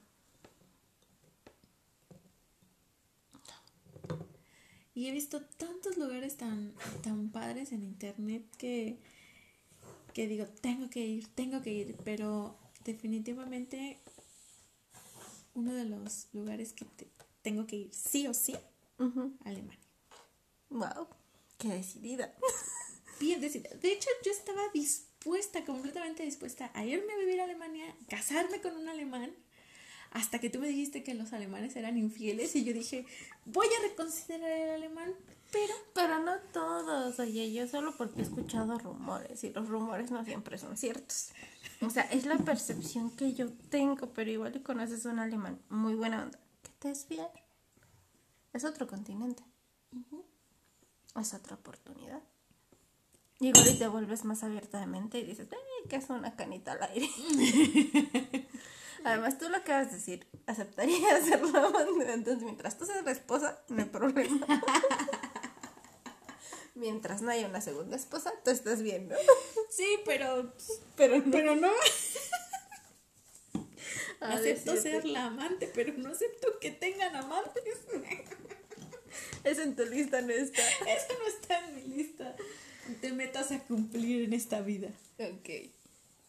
Y 4.93 5.07
he 5.07 5.11
visto 5.11 5.41
tantos 5.41 5.97
lugares 5.97 6.37
tan, 6.37 6.73
tan 7.03 7.29
padres 7.29 7.73
en 7.73 7.83
internet 7.83 8.45
que, 8.57 8.97
que 10.13 10.25
digo, 10.27 10.45
tengo 10.61 10.89
que 10.89 11.05
ir, 11.05 11.27
tengo 11.35 11.61
que 11.61 11.73
ir, 11.73 11.97
pero 12.05 12.55
definitivamente 12.85 13.99
uno 15.53 15.73
de 15.73 15.83
los 15.83 16.27
lugares 16.31 16.71
que 16.71 16.85
te- 16.85 17.09
tengo 17.41 17.67
que 17.67 17.75
ir 17.75 17.93
sí 17.93 18.25
o 18.27 18.33
sí, 18.33 18.55
Alemania. 19.43 19.79
Wow, 20.69 21.07
qué 21.65 21.75
decidida. 21.75 22.33
Bien 23.19 23.41
decidida. 23.41 23.69
De 23.81 23.91
hecho, 23.91 24.09
yo 24.23 24.31
estaba 24.31 24.61
dispuesta, 24.73 25.63
completamente 25.65 26.23
dispuesta 26.23 26.71
a 26.73 26.85
irme 26.85 27.13
a 27.13 27.17
vivir 27.17 27.39
a 27.39 27.45
Alemania, 27.45 27.85
casarme 28.09 28.61
con 28.61 28.75
un 28.75 28.87
alemán, 28.89 29.33
hasta 30.11 30.39
que 30.39 30.49
tú 30.49 30.59
me 30.59 30.67
dijiste 30.67 31.03
que 31.03 31.13
los 31.13 31.33
alemanes 31.33 31.75
eran 31.75 31.97
infieles 31.97 32.55
y 32.55 32.63
yo 32.63 32.73
dije, 32.73 33.05
voy 33.45 33.67
a 33.67 33.87
reconsiderar 33.87 34.51
el 34.51 34.69
alemán, 34.69 35.13
pero 35.51 35.73
Pero 35.93 36.19
no 36.19 36.37
todos, 36.51 37.19
oye, 37.19 37.53
yo 37.53 37.67
solo 37.67 37.95
porque 37.97 38.19
he 38.19 38.23
escuchado 38.23 38.77
rumores 38.77 39.43
y 39.43 39.51
los 39.51 39.67
rumores 39.69 40.11
no 40.11 40.23
siempre 40.25 40.57
son 40.57 40.75
ciertos. 40.75 41.29
O 41.81 41.89
sea, 41.89 42.03
es 42.03 42.25
la 42.25 42.37
percepción 42.37 43.09
que 43.11 43.33
yo 43.33 43.51
tengo, 43.69 44.13
pero 44.13 44.29
igual 44.29 44.61
conoces 44.63 45.05
a 45.05 45.11
un 45.11 45.19
alemán 45.19 45.59
muy 45.69 45.95
buena 45.95 46.23
onda. 46.23 46.39
Que 46.61 46.71
te 46.79 46.91
es 46.91 47.07
bien. 47.07 47.27
Es 48.53 48.65
otro 48.65 48.87
continente. 48.87 49.43
Es 51.19 51.33
otra 51.33 51.55
oportunidad. 51.55 52.21
Y 53.39 53.49
igual 53.49 53.67
y 53.67 53.77
te 53.77 53.87
vuelves 53.87 54.23
más 54.23 54.43
abierta 54.43 54.79
de 54.79 54.87
mente 54.87 55.19
y 55.19 55.23
dices, 55.23 55.47
"Ay, 55.51 55.89
que 55.89 55.97
es 55.97 56.09
una 56.09 56.35
canita 56.35 56.73
al 56.73 56.83
aire. 56.83 57.09
Además, 59.03 59.37
tú 59.37 59.49
lo 59.49 59.57
acabas 59.57 59.91
de 59.91 59.97
decir, 59.97 60.27
aceptaría 60.47 61.21
ser 61.21 61.43
la 61.43 61.65
amante. 61.65 62.11
Entonces, 62.11 62.43
mientras 62.43 62.77
tú 62.77 62.85
seas 62.85 63.05
la 63.05 63.11
esposa, 63.11 63.59
no 63.69 63.81
hay 63.83 63.89
problema. 63.89 64.47
Mientras 66.75 67.21
no 67.21 67.31
haya 67.31 67.47
una 67.47 67.61
segunda 67.61 67.95
esposa, 67.95 68.33
tú 68.43 68.51
estás 68.51 68.81
bien, 68.81 69.07
¿no? 69.07 69.15
sí, 69.69 69.99
pero 70.05 70.53
Pero 70.97 71.19
no. 71.19 71.31
Pero 71.31 71.55
no. 71.55 71.71
Ah, 74.21 74.33
acepto 74.35 74.75
ser 74.77 75.05
la 75.05 75.25
amante, 75.25 75.69
pero 75.75 75.93
no 75.97 76.09
acepto 76.09 76.57
que 76.59 76.71
tengan 76.71 77.15
amantes. 77.15 77.79
Eso 79.43 79.61
en 79.61 79.75
tu 79.75 79.85
lista 79.85 80.21
no 80.21 80.31
está. 80.31 80.61
Eso 80.61 81.13
no 81.19 81.27
está 81.27 81.59
en 81.67 81.75
mi 81.75 81.95
lista. 81.95 82.35
Te 83.01 83.11
metas 83.11 83.51
a 83.51 83.59
cumplir 83.59 84.25
en 84.25 84.33
esta 84.33 84.61
vida. 84.61 84.89
Ok. 85.19 85.49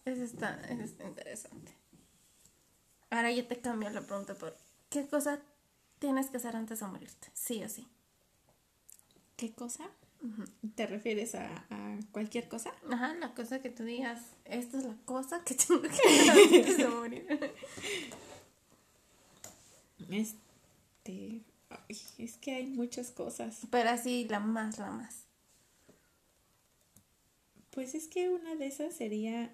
Eso 0.04 0.22
está, 0.22 0.60
eso 0.70 0.82
está 0.82 1.04
interesante. 1.04 1.72
Ahora 3.10 3.32
yo 3.32 3.46
te 3.46 3.60
cambio 3.60 3.90
la 3.90 4.02
pregunta 4.02 4.34
por 4.34 4.56
¿qué 4.90 5.06
cosa 5.06 5.40
tienes 5.98 6.30
que 6.30 6.36
hacer 6.36 6.56
antes 6.56 6.80
de 6.80 6.86
morirte? 6.86 7.28
Sí 7.34 7.62
o 7.64 7.68
sí. 7.68 7.86
¿Qué 9.36 9.52
cosa? 9.52 9.88
¿Te 10.74 10.86
refieres 10.86 11.34
a, 11.34 11.66
a 11.70 11.98
cualquier 12.10 12.48
cosa? 12.48 12.72
Ajá, 12.90 13.14
la 13.14 13.34
cosa 13.34 13.60
que 13.60 13.70
tú 13.70 13.84
digas, 13.84 14.20
esta 14.44 14.78
es 14.78 14.84
la 14.84 14.96
cosa 15.04 15.42
que 15.44 15.54
tengo 15.66 15.82
que 15.82 15.88
hacer 15.88 16.30
antes 16.30 16.76
de 16.78 16.88
morir. 16.88 17.54
Este. 20.10 21.40
Ay, 21.70 22.00
es 22.18 22.36
que 22.38 22.52
hay 22.52 22.66
muchas 22.66 23.10
cosas. 23.10 23.58
Pero 23.70 23.90
así, 23.90 24.26
la 24.28 24.40
más, 24.40 24.78
la 24.78 24.90
más. 24.90 25.24
Pues 27.70 27.94
es 27.94 28.08
que 28.08 28.28
una 28.30 28.54
de 28.54 28.66
esas 28.66 28.94
sería 28.94 29.52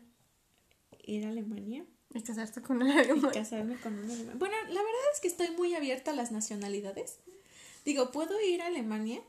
ir 1.04 1.26
a 1.26 1.30
Alemania 1.30 1.84
Y 2.14 2.22
casarte 2.22 2.62
con 2.62 2.80
un 2.82 2.88
y 2.88 2.92
alemán. 2.92 3.32
casarme 3.32 3.76
con 3.80 3.98
un 3.98 4.10
alemán. 4.10 4.38
Bueno, 4.38 4.54
la 4.68 4.80
verdad 4.80 5.12
es 5.12 5.20
que 5.20 5.28
estoy 5.28 5.50
muy 5.56 5.74
abierta 5.74 6.12
a 6.12 6.14
las 6.14 6.30
nacionalidades. 6.30 7.18
Digo, 7.84 8.12
puedo 8.12 8.40
ir 8.40 8.62
a 8.62 8.66
Alemania 8.66 9.20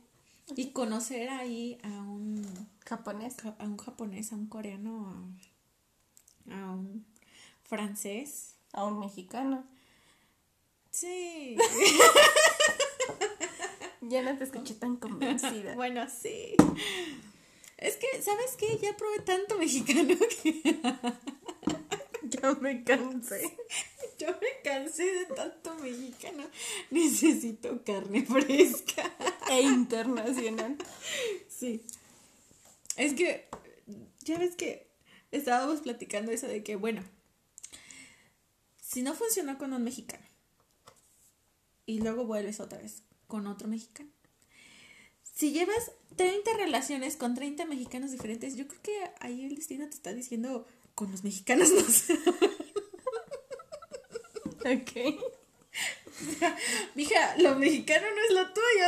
y 0.55 0.71
conocer 0.71 1.29
ahí 1.29 1.79
a 1.83 1.87
un 1.87 2.43
Japonés. 2.85 3.35
ja- 3.41 3.55
a 3.57 3.63
un 3.63 3.77
japonés, 3.77 4.31
a 4.31 4.35
un 4.35 4.45
coreano, 4.47 5.33
a, 6.51 6.55
a 6.61 6.71
un 6.73 7.03
francés. 7.63 8.55
A 8.73 8.85
un 8.85 8.99
mexicano. 8.99 9.65
Sí. 10.91 11.57
Ya 14.09 14.21
no 14.21 14.37
te 14.37 14.43
escuché 14.43 14.73
tan 14.73 14.97
convencida. 14.97 15.75
bueno, 15.75 16.07
sí. 16.09 16.55
Es 17.77 17.95
que, 17.95 18.21
¿sabes 18.21 18.55
qué? 18.57 18.77
Ya 18.81 18.95
probé 18.97 19.19
tanto 19.19 19.57
mexicano 19.57 20.15
que 20.41 20.61
ya 22.23 22.51
me 22.59 22.83
cansé. 22.83 23.57
yo 24.19 24.27
me 24.27 24.61
cansé 24.63 25.05
de 25.05 25.25
tanto 25.27 25.75
mexicano. 25.75 26.43
Necesito 26.91 27.83
carne 27.83 28.25
fresca. 28.25 29.09
E 29.49 29.61
internacional. 29.61 30.77
Sí. 31.47 31.81
Es 32.97 33.13
que, 33.13 33.47
ya 34.21 34.37
ves 34.37 34.55
que 34.55 34.87
estábamos 35.31 35.79
platicando 35.81 36.31
eso 36.31 36.47
de 36.47 36.61
que, 36.63 36.75
bueno, 36.75 37.03
si 38.81 39.01
no 39.01 39.13
funcionó 39.13 39.57
con 39.57 39.73
un 39.73 39.83
mexicano 39.83 40.25
y 41.85 41.99
luego 41.99 42.25
vuelves 42.25 42.59
otra 42.59 42.77
vez 42.77 43.03
con 43.33 43.47
otro 43.47 43.67
mexicano. 43.67 44.11
Si 45.23 45.53
llevas 45.53 45.91
30 46.17 46.53
relaciones 46.53 47.17
con 47.17 47.33
30 47.33 47.65
mexicanos 47.65 48.11
diferentes, 48.11 48.55
yo 48.55 48.67
creo 48.67 48.81
que 48.83 49.09
ahí 49.21 49.43
el 49.43 49.55
destino 49.55 49.85
te 49.85 49.95
está 49.95 50.13
diciendo, 50.13 50.67
con 50.93 51.09
los 51.09 51.23
mexicanos 51.23 51.71
no 51.71 51.81
sé. 51.81 52.13
Ok. 54.59 54.91
Mija, 56.95 57.35
lo 57.39 57.55
mexicano 57.55 58.05
no 58.15 58.21
es 58.21 58.29
lo 58.35 58.53
tuyo. 58.53 58.87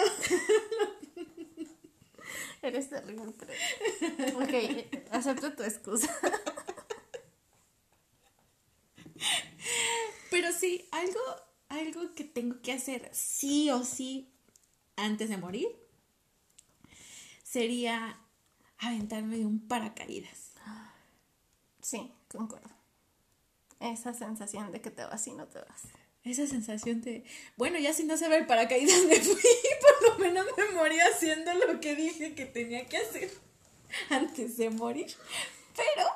Eres 2.62 2.88
terrible, 2.88 3.34
pero. 3.40 3.52
Ok, 4.44 4.54
acepto 5.10 5.54
tu 5.54 5.64
excusa. 5.64 6.16
Pero 10.30 10.54
sí, 10.54 10.88
algo, 10.92 11.20
algo 11.70 12.14
que 12.14 12.26
tengo 12.26 12.62
que 12.62 12.74
hacer 12.74 13.10
sí 13.12 13.72
o 13.72 13.84
sí 13.84 14.30
antes 14.96 15.30
de 15.30 15.38
morir 15.38 15.68
sería 17.44 18.20
aventarme 18.78 19.38
de 19.38 19.46
un 19.46 19.68
paracaídas. 19.68 20.52
Sí, 21.82 22.12
concuerdo. 22.28 22.70
Esa 23.80 24.14
sensación 24.14 24.72
de 24.72 24.82
que 24.82 24.92
te 24.92 25.06
vas 25.06 25.28
y 25.28 25.34
no 25.34 25.48
te 25.48 25.60
vas. 25.60 25.84
Esa 26.24 26.48
sensación 26.48 27.02
de, 27.02 27.24
bueno, 27.56 27.78
ya 27.78 27.94
si 27.94 28.04
no 28.04 28.18
se 28.18 28.28
ve 28.28 28.38
el 28.38 28.48
paracaídas 28.48 29.06
me 29.06 29.22
fui, 29.22 29.36
por 29.82 30.10
lo 30.10 30.18
menos 30.18 30.46
me 30.58 30.72
morí 30.76 30.98
haciendo 31.00 31.54
lo 31.54 31.80
que 31.80 31.96
dije 31.96 32.34
que 32.34 32.46
tenía 32.46 32.88
que 32.88 32.98
hacer 32.98 33.32
antes 34.10 34.58
de 34.58 34.72
morir. 34.72 35.14
Pero 35.76 36.08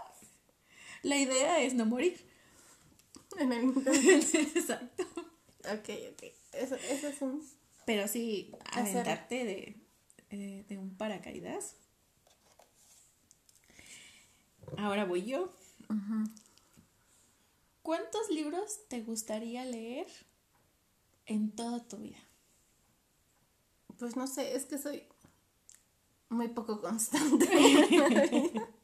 la 1.03 1.17
idea 1.17 1.61
es 1.61 1.75
no 1.75 1.85
morir. 1.85 2.25
En 3.37 3.53
el 3.53 3.69
Exacto. 3.87 5.03
Ok, 5.71 5.89
ok. 6.11 6.23
Eso, 6.53 6.75
eso 6.75 7.07
es 7.07 7.21
un. 7.21 7.47
Pero 7.85 8.07
sí, 8.07 8.51
aventarte 8.71 9.45
de, 9.45 9.81
eh, 10.29 10.65
de 10.67 10.77
un 10.77 10.95
paracaídas. 10.95 11.75
Ahora 14.77 15.05
voy 15.05 15.25
yo. 15.25 15.53
¿Cuántos 17.81 18.29
libros 18.29 18.87
te 18.87 19.01
gustaría 19.01 19.65
leer 19.65 20.07
en 21.25 21.51
toda 21.51 21.87
tu 21.87 21.97
vida? 21.97 22.19
Pues 23.97 24.15
no 24.15 24.27
sé, 24.27 24.55
es 24.55 24.65
que 24.65 24.77
soy 24.77 25.03
muy 26.29 26.49
poco 26.49 26.81
constante. 26.81 27.47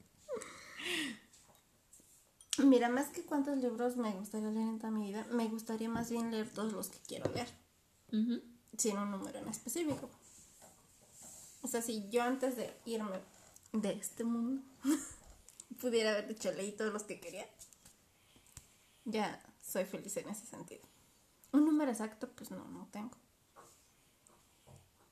Mira, 2.58 2.90
más 2.90 3.10
que 3.10 3.24
cuántos 3.24 3.58
libros 3.58 3.98
me 3.98 4.12
gustaría 4.14 4.50
leer 4.50 4.70
en 4.70 4.80
toda 4.80 4.92
mi 4.92 5.08
vida, 5.08 5.28
me 5.32 5.48
gustaría 5.48 5.90
más 5.90 6.10
bien 6.10 6.32
leer 6.32 6.50
todos 6.50 6.74
los 6.74 6.90
que 6.90 7.00
quiero 7.06 7.32
leer, 7.34 7.50
sin 8.78 8.98
un 8.98 9.12
número 9.12 9.40
en 9.40 9.48
específico. 9.48 10.10
O 11.62 11.68
sea, 11.68 11.82
si 11.82 12.08
yo 12.10 12.24
antes 12.24 12.56
de 12.56 12.76
irme 12.86 13.20
de 13.74 13.94
este 13.94 14.24
mundo 14.24 14.64
pudiera 15.82 16.12
haber 16.12 16.28
dicho 16.28 16.52
leí 16.52 16.72
todos 16.72 16.94
los 16.94 17.04
que 17.04 17.20
quería, 17.20 17.48
ya 19.06 19.42
soy 19.62 19.86
feliz 19.86 20.16
en 20.18 20.30
ese 20.30 20.46
sentido. 20.46 20.82
Un 21.52 21.66
número 21.66 21.92
exacto, 21.92 22.30
pues 22.36 22.52
no, 22.52 22.64
no 22.66 22.88
tengo. 22.92 23.18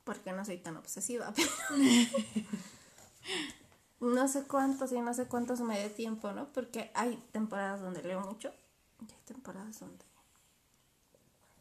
Porque 0.04 0.32
no 0.32 0.44
soy 0.44 0.58
tan 0.58 0.76
obsesiva. 0.76 1.32
no 4.00 4.28
sé 4.28 4.44
cuántos 4.44 4.92
y 4.92 5.00
no 5.00 5.14
sé 5.14 5.26
cuántos 5.26 5.60
me 5.60 5.78
dé 5.78 5.88
tiempo, 5.88 6.32
¿no? 6.32 6.52
Porque 6.52 6.90
hay 6.94 7.16
temporadas 7.32 7.80
donde 7.80 8.02
leo 8.02 8.20
mucho 8.20 8.52
y 9.00 9.12
hay 9.12 9.20
temporadas 9.24 9.80
donde, 9.80 10.04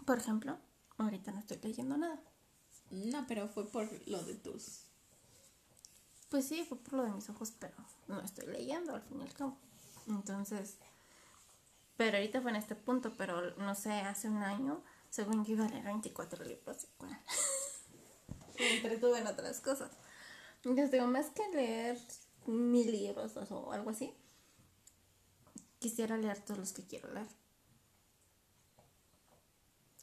por 0.05 0.17
ejemplo, 0.17 0.57
ahorita 0.97 1.31
no 1.31 1.39
estoy 1.39 1.59
leyendo 1.61 1.97
nada. 1.97 2.19
No, 2.91 3.25
pero 3.27 3.47
fue 3.47 3.65
por 3.67 3.89
lo 4.07 4.23
de 4.23 4.35
tus... 4.35 4.85
Pues 6.29 6.47
sí, 6.47 6.65
fue 6.67 6.77
por 6.77 6.93
lo 6.93 7.03
de 7.03 7.11
mis 7.11 7.29
ojos, 7.29 7.53
pero 7.59 7.75
no 8.07 8.21
estoy 8.21 8.47
leyendo 8.47 8.95
al 8.95 9.01
fin 9.03 9.19
y 9.19 9.23
al 9.23 9.33
cabo. 9.33 9.57
Entonces, 10.07 10.77
pero 11.97 12.17
ahorita 12.17 12.41
fue 12.41 12.51
en 12.51 12.57
este 12.57 12.75
punto, 12.75 13.13
pero 13.17 13.55
no 13.57 13.75
sé, 13.75 13.91
hace 13.91 14.29
un 14.29 14.43
año, 14.43 14.83
según 15.09 15.45
yo 15.45 15.53
iba 15.53 15.65
a 15.65 15.69
leer 15.69 15.85
24 15.85 16.43
libros. 16.43 16.83
y 16.83 16.87
bueno, 16.99 17.17
me 18.59 18.75
entretuve 18.75 19.19
en 19.19 19.27
otras 19.27 19.59
cosas. 19.61 19.91
Entonces 20.57 20.91
digo, 20.91 21.07
más 21.07 21.29
que 21.29 21.47
leer 21.49 21.99
mil 22.47 22.91
libros 22.91 23.35
o 23.51 23.71
algo 23.71 23.91
así, 23.91 24.13
quisiera 25.79 26.17
leer 26.17 26.39
todos 26.39 26.59
los 26.59 26.73
que 26.73 26.85
quiero 26.85 27.13
leer. 27.13 27.27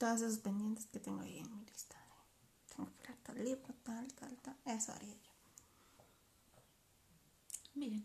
Todos 0.00 0.22
esos 0.22 0.38
pendientes 0.38 0.86
que 0.86 0.98
tengo 0.98 1.20
ahí 1.20 1.40
en 1.40 1.54
mi 1.58 1.62
lista. 1.66 1.94
de, 1.98 2.74
Tengo 2.74 2.88
que 2.96 3.02
leer 3.02 3.18
tal 3.22 3.44
libro, 3.44 3.74
tal, 3.84 4.06
tal, 4.14 4.34
tal. 4.38 4.56
Eso 4.64 4.92
haría 4.92 5.12
yo. 5.12 5.30
Bien. 7.74 8.02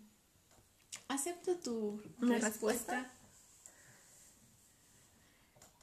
Acepto 1.08 1.56
tu 1.56 2.02
¿Mi 2.20 2.36
respuesta. 2.36 2.50
respuesta? 2.50 3.12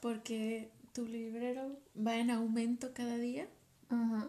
Porque 0.02 0.70
tu 0.92 1.06
librero 1.06 1.78
va 1.96 2.16
en 2.18 2.30
aumento 2.30 2.92
cada 2.92 3.16
día. 3.16 3.48
Ujú. 3.90 4.28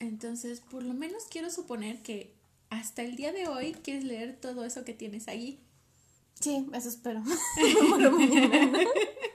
Entonces, 0.00 0.60
por 0.60 0.82
lo 0.82 0.92
menos 0.92 1.24
quiero 1.30 1.48
suponer 1.48 2.02
que 2.02 2.34
hasta 2.68 3.00
el 3.02 3.16
día 3.16 3.32
de 3.32 3.48
hoy 3.48 3.72
quieres 3.72 4.04
leer 4.04 4.38
todo 4.38 4.64
eso 4.66 4.84
que 4.84 4.92
tienes 4.92 5.28
allí. 5.28 5.60
Sí, 6.38 6.68
eso 6.74 6.90
espero. 6.90 7.22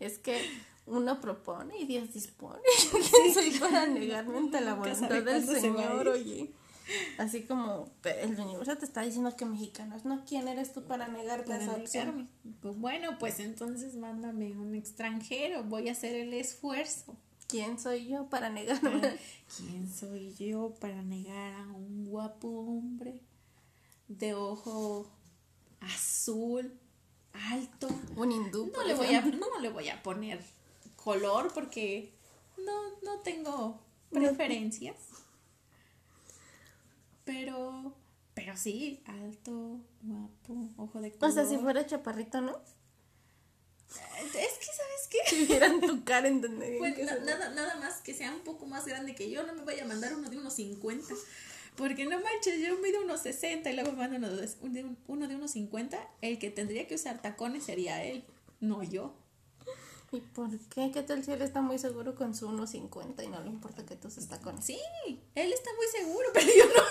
Es 0.00 0.18
que 0.18 0.40
uno 0.86 1.20
propone 1.20 1.78
y 1.78 1.86
Dios 1.86 2.12
dispone. 2.12 2.60
¿Quién 2.90 3.34
soy 3.34 3.50
para 3.58 3.86
negarme 3.86 4.38
ante 4.38 4.60
la 4.60 4.74
voluntad 4.74 5.22
del 5.22 5.44
se 5.44 5.60
Señor, 5.60 6.02
ir. 6.02 6.08
oye? 6.08 6.52
Así 7.18 7.42
como 7.42 7.90
el 8.04 8.38
universo 8.38 8.76
te 8.76 8.84
está 8.84 9.02
diciendo 9.02 9.34
que 9.36 9.44
mexicanos, 9.44 10.04
¿no? 10.04 10.24
¿Quién 10.24 10.46
eres 10.46 10.72
tú 10.72 10.84
para 10.84 11.08
negarte 11.08 11.48
Para 11.48 11.62
esa 11.64 11.74
opción? 11.74 12.30
Pues 12.60 12.78
bueno, 12.78 13.18
pues 13.18 13.40
entonces 13.40 13.96
mándame 13.96 14.56
un 14.56 14.74
extranjero. 14.76 15.64
Voy 15.64 15.88
a 15.88 15.92
hacer 15.92 16.14
el 16.14 16.32
esfuerzo. 16.32 17.16
¿Quién 17.48 17.80
soy 17.80 18.06
yo 18.06 18.28
para 18.28 18.50
negarme? 18.50 19.18
¿Quién 19.56 19.92
soy 19.92 20.34
yo 20.34 20.74
para 20.80 21.02
negar 21.02 21.54
a 21.54 21.72
un 21.72 22.04
guapo 22.04 22.48
hombre 22.48 23.20
de 24.06 24.34
ojo 24.34 25.10
azul, 25.80 26.72
alto? 27.52 27.88
Un 28.16 28.32
hindú. 28.32 28.70
No 28.72 28.84
le 28.84 28.94
voy 28.94 29.14
a, 29.14 29.20
no 29.20 29.58
le 29.60 29.68
voy 29.68 29.88
a 29.88 30.02
poner 30.02 30.40
color 30.96 31.52
porque 31.52 32.12
no, 32.58 32.98
no 33.02 33.20
tengo 33.20 33.80
preferencias. 34.10 34.96
Pero, 37.24 37.92
pero 38.34 38.56
sí, 38.56 39.02
alto, 39.06 39.80
guapo, 40.02 40.68
ojo 40.76 41.00
de 41.00 41.08
O 41.08 41.18
color. 41.18 41.32
sea, 41.32 41.44
si 41.44 41.58
fuera 41.58 41.86
chaparrito, 41.86 42.40
¿no? 42.40 42.56
Es 43.88 44.32
que, 44.32 44.66
¿sabes 44.66 45.08
qué? 45.10 45.18
Si 45.28 45.46
vieran 45.46 45.80
tu 45.80 46.04
cara, 46.04 46.28
entenderían 46.28 46.78
Pues 46.78 47.22
nada, 47.24 47.50
nada 47.50 47.76
más 47.76 48.00
que 48.00 48.14
sea 48.14 48.32
un 48.32 48.40
poco 48.40 48.66
más 48.66 48.84
grande 48.86 49.14
que 49.14 49.30
yo, 49.30 49.44
no 49.46 49.54
me 49.54 49.64
vaya 49.64 49.84
a 49.84 49.86
mandar 49.86 50.14
uno 50.14 50.28
de 50.28 50.38
unos 50.38 50.54
50. 50.54 51.14
Porque 51.76 52.04
no 52.06 52.18
manches, 52.20 52.58
yo 52.60 52.76
mido 52.78 53.02
unos 53.02 53.20
60 53.22 53.70
y 53.70 53.74
luego 53.74 53.92
me 53.92 53.98
manda 53.98 54.16
uno 54.18 54.30
de, 54.30 54.48
un- 54.62 54.72
de 54.72 54.84
un- 54.84 54.98
uno 55.06 55.28
de 55.28 55.36
unos 55.36 55.50
50. 55.52 55.98
El 56.22 56.38
que 56.38 56.50
tendría 56.50 56.86
que 56.86 56.94
usar 56.94 57.20
tacones 57.20 57.64
sería 57.64 58.02
él, 58.04 58.24
no 58.60 58.82
yo. 58.82 59.14
¿Y 60.12 60.20
por 60.20 60.48
qué? 60.70 60.90
¿Qué 60.92 61.02
tal 61.02 61.24
si 61.24 61.32
él 61.32 61.42
está 61.42 61.60
muy 61.60 61.78
seguro 61.78 62.14
con 62.14 62.34
su 62.34 62.48
1.50 62.48 63.24
y 63.24 63.28
no 63.28 63.40
le 63.42 63.48
importa 63.50 63.84
que 63.84 63.96
tú 63.96 64.08
se 64.10 64.24
tacones? 64.26 64.64
Sí, 64.64 64.78
él 65.34 65.52
está 65.52 65.70
muy 65.76 65.86
seguro, 65.88 66.28
pero 66.34 66.46
yo 66.46 66.64
no. 66.66 66.82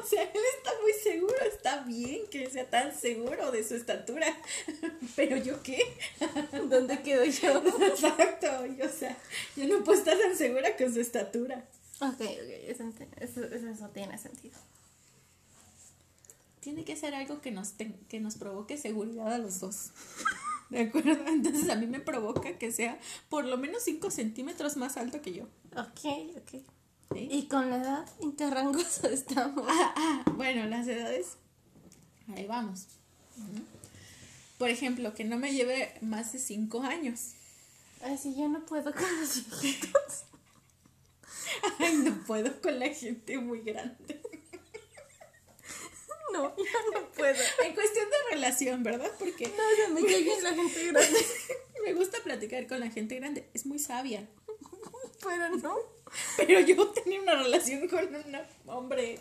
O 0.00 0.02
sea, 0.04 0.22
él 0.22 0.40
está 0.56 0.70
muy 0.82 0.92
seguro, 0.92 1.34
está 1.52 1.78
bien 1.84 2.26
que 2.30 2.48
sea 2.50 2.68
tan 2.68 2.94
seguro 2.98 3.50
de 3.50 3.62
su 3.66 3.74
estatura. 3.74 4.26
Pero 5.16 5.36
yo 5.36 5.62
qué? 5.62 5.78
¿Dónde 6.68 7.00
quedo 7.02 7.24
yo? 7.24 7.62
Exacto, 7.86 8.66
y, 8.66 8.80
o 8.82 8.88
sea, 8.88 9.16
yo 9.56 9.66
no 9.66 9.82
puedo 9.84 9.98
estar 9.98 10.16
tan 10.18 10.36
segura 10.36 10.76
con 10.76 10.92
su 10.92 11.00
estatura. 11.00 11.64
Ok, 12.00 12.20
ok, 12.20 12.20
eso, 12.68 12.84
eso, 13.20 13.44
eso, 13.68 13.88
tiene 13.88 14.16
sentido. 14.18 14.56
Tiene 16.60 16.84
que 16.84 16.96
ser 16.96 17.14
algo 17.14 17.40
que 17.40 17.50
nos, 17.50 17.72
ten- 17.72 17.98
que 18.08 18.20
nos 18.20 18.36
provoque 18.36 18.76
seguridad 18.78 19.32
a 19.32 19.38
los 19.38 19.60
dos. 19.60 19.90
¿De 20.70 20.80
acuerdo? 20.80 21.12
Entonces 21.26 21.68
a 21.70 21.76
mí 21.76 21.86
me 21.86 22.00
provoca 22.00 22.58
que 22.58 22.72
sea 22.72 22.98
por 23.30 23.44
lo 23.46 23.56
menos 23.56 23.82
5 23.84 24.10
centímetros 24.10 24.76
más 24.76 24.96
alto 24.96 25.22
que 25.22 25.32
yo. 25.32 25.44
Ok, 25.76 26.04
ok. 26.36 26.62
¿sí? 27.14 27.28
¿Y 27.30 27.46
con 27.48 27.70
la 27.70 27.76
edad 27.78 28.06
en 28.20 28.32
qué 28.32 28.50
rango 28.50 28.78
estamos? 29.10 29.64
Ah, 29.68 29.94
ah, 29.96 30.24
bueno, 30.36 30.66
las 30.66 30.86
edades. 30.86 31.36
Ahí 32.34 32.46
vamos. 32.46 32.86
Por 34.58 34.68
ejemplo, 34.68 35.14
que 35.14 35.24
no 35.24 35.38
me 35.38 35.54
lleve 35.54 35.94
más 36.02 36.32
de 36.32 36.38
5 36.38 36.82
años. 36.82 37.30
Ay, 38.02 38.18
si 38.18 38.36
yo 38.36 38.48
no 38.48 38.66
puedo 38.66 38.92
con 38.92 39.20
los 39.20 39.34
viejitos. 39.62 40.24
Ay, 41.78 41.96
no 41.96 42.22
puedo 42.26 42.60
con 42.60 42.78
la 42.78 42.88
gente 42.88 43.38
muy 43.38 43.60
grande. 43.62 44.20
No, 46.30 46.54
yo 46.58 46.64
no 46.92 47.10
puedo. 47.12 47.42
En 47.64 47.74
cuestión 47.74 48.06
de 48.06 48.34
relación, 48.34 48.82
¿verdad? 48.82 49.10
Porque 49.18 49.46
No, 49.46 49.54
o 49.54 49.76
sea, 49.76 49.88
me 49.88 50.02
bien 50.02 50.44
la 50.44 50.54
gente 50.54 50.86
grande. 50.88 51.18
me 51.86 51.94
gusta 51.94 52.18
platicar 52.22 52.66
con 52.66 52.80
la 52.80 52.90
gente 52.90 53.16
grande. 53.16 53.48
Es 53.54 53.64
muy 53.64 53.78
sabia. 53.78 54.28
Pero 55.24 55.56
no. 55.56 55.76
Pero 56.36 56.60
yo 56.60 56.88
tenía 56.88 57.22
una 57.22 57.42
relación 57.42 57.88
con 57.88 58.14
un 58.14 58.36
hombre 58.66 59.18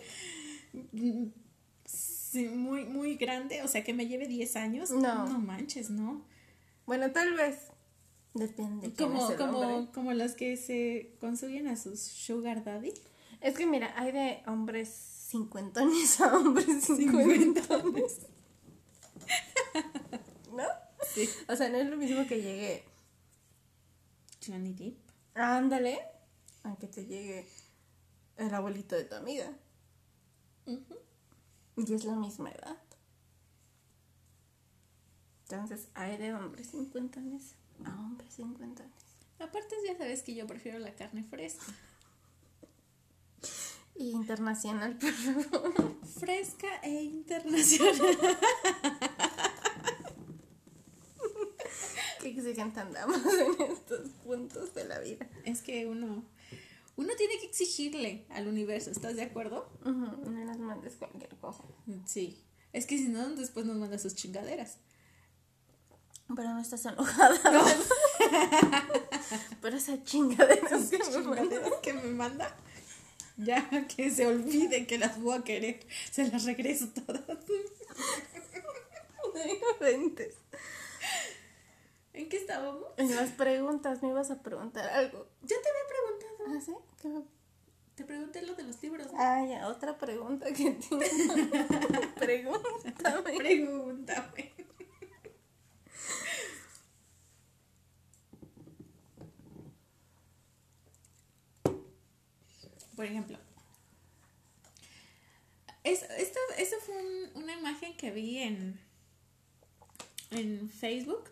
mm, 0.74 1.28
sí, 1.86 2.50
muy, 2.50 2.86
muy 2.86 3.16
grande, 3.16 3.64
o 3.64 3.68
sea, 3.68 3.84
que 3.84 3.94
me 3.94 4.08
lleve 4.08 4.28
10 4.28 4.56
años. 4.58 4.92
No. 4.92 5.28
No 5.28 5.40
manches, 5.40 5.90
¿no? 5.90 6.26
Bueno, 6.86 7.12
tal 7.12 7.34
vez. 7.34 7.72
Depende. 8.34 8.94
Como, 8.94 9.36
como, 9.36 9.92
como 9.92 10.14
las 10.14 10.34
que 10.36 10.58
se 10.58 11.16
consiguen 11.20 11.68
a 11.68 11.76
sus 11.76 12.00
sugar 12.00 12.64
daddy. 12.64 12.94
Es 13.42 13.56
que 13.56 13.66
mira, 13.66 13.94
hay 14.00 14.12
de 14.12 14.44
hombres 14.48 14.90
cincuentones 14.90 16.20
a 16.22 16.38
hombres 16.38 16.84
cincuentones. 16.86 18.28
¿No? 20.52 20.64
Sí. 21.14 21.30
O 21.48 21.56
sea, 21.56 21.70
no 21.70 21.78
es 21.78 21.90
lo 21.90 21.98
mismo 21.98 22.26
que 22.28 22.42
llegue. 22.42 22.84
Johnny 24.46 24.74
Depp. 24.74 24.98
Ándale. 25.36 26.00
Aunque 26.64 26.88
te 26.88 27.06
llegue 27.06 27.48
el 28.38 28.54
abuelito 28.54 28.96
de 28.96 29.04
tu 29.06 29.16
amiga. 29.16 29.52
Y 30.66 31.94
es 31.94 32.06
la 32.06 32.16
misma 32.16 32.52
edad. 32.52 32.78
Entonces, 35.44 35.88
hay 35.94 36.18
de 36.18 36.34
hombres 36.34 36.72
cincuentones 36.72 37.56
a 37.86 37.90
hombres 38.00 38.36
cincuentones. 38.36 38.92
Aparte, 39.40 39.76
ya 39.86 39.98
sabes 39.98 40.24
que 40.24 40.34
yo 40.36 40.48
prefiero 40.48 40.80
la 40.80 40.96
carne 40.96 41.24
fresca. 41.24 41.66
Y 43.96 44.12
internacional, 44.16 44.98
por 44.98 45.12
favor. 45.12 45.96
Fresca 46.20 46.68
e 46.84 47.04
internacional. 47.04 48.18
Qué 52.22 52.30
exigente 52.30 52.80
andamos 52.80 53.18
en 53.18 53.62
estos 53.72 54.10
puntos 54.24 54.74
de 54.74 54.86
la 54.86 55.00
vida. 55.00 55.30
Es 55.46 55.62
que 55.62 55.86
uno, 55.86 56.26
uno 56.96 57.14
tiene 57.16 57.38
que 57.40 57.46
exigirle 57.46 58.26
al 58.30 58.48
universo, 58.48 58.90
¿estás 58.90 59.16
de 59.16 59.22
acuerdo? 59.22 59.70
No 59.86 60.18
nos 60.18 60.58
mandes 60.58 60.96
cualquier 60.96 61.36
cosa. 61.38 61.64
Sí. 62.06 62.44
Es 62.74 62.86
que 62.86 62.98
si 62.98 63.08
no, 63.08 63.30
después 63.36 63.66
nos 63.66 63.78
manda 63.78 63.98
sus 63.98 64.16
chingaderas. 64.16 64.80
Pero 66.36 66.50
no 66.54 66.60
estás 66.60 66.86
enojada. 66.86 67.40
Pero 69.62 69.78
esa 69.78 70.04
chingadera 70.04 70.70
Sus 70.70 70.90
que 70.90 71.72
que 71.82 71.94
me 71.94 72.10
manda. 72.12 72.56
Ya 73.38 73.70
que 73.88 74.10
se 74.12 74.26
olvide 74.28 74.88
que 74.88 74.98
las 74.98 75.22
voy 75.22 75.38
a 75.38 75.44
querer. 75.44 75.80
Se 76.12 76.28
las 76.28 76.44
regreso 76.46 76.88
todas. 76.90 77.22
¿En 82.14 82.30
qué 82.30 82.38
estábamos? 82.38 82.84
En 82.98 83.16
las 83.16 83.30
preguntas 83.32 84.02
me 84.02 84.10
ibas 84.10 84.32
a 84.32 84.42
preguntar 84.42 84.90
algo. 84.90 85.28
Ya 85.44 85.56
te 85.62 85.70
había 85.70 85.88
preguntado. 85.88 86.58
¿Ah, 86.58 86.62
sí? 86.66 86.74
¿Qué 87.02 87.08
me- 87.10 87.24
Te 87.96 88.04
pregunté 88.06 88.42
lo 88.42 88.56
de 88.56 88.64
los 88.64 88.82
libros. 88.82 89.12
¿no? 89.12 89.20
Ah, 89.20 89.46
ya, 89.48 89.68
otra 89.68 89.98
pregunta 89.98 90.48
que 90.52 90.72
tengo. 90.72 91.04
Pregúntame. 92.16 93.38
Pregúntame. 93.38 94.52
Por 102.96 103.06
ejemplo, 103.06 103.38
es, 105.84 106.04
esto, 106.18 106.40
esto 106.58 106.76
fue 106.86 106.96
un- 106.98 107.44
una 107.44 107.54
imagen 107.54 107.96
que 107.96 108.12
vi 108.12 108.40
en, 108.40 108.80
en 110.32 110.70
Facebook, 110.70 111.30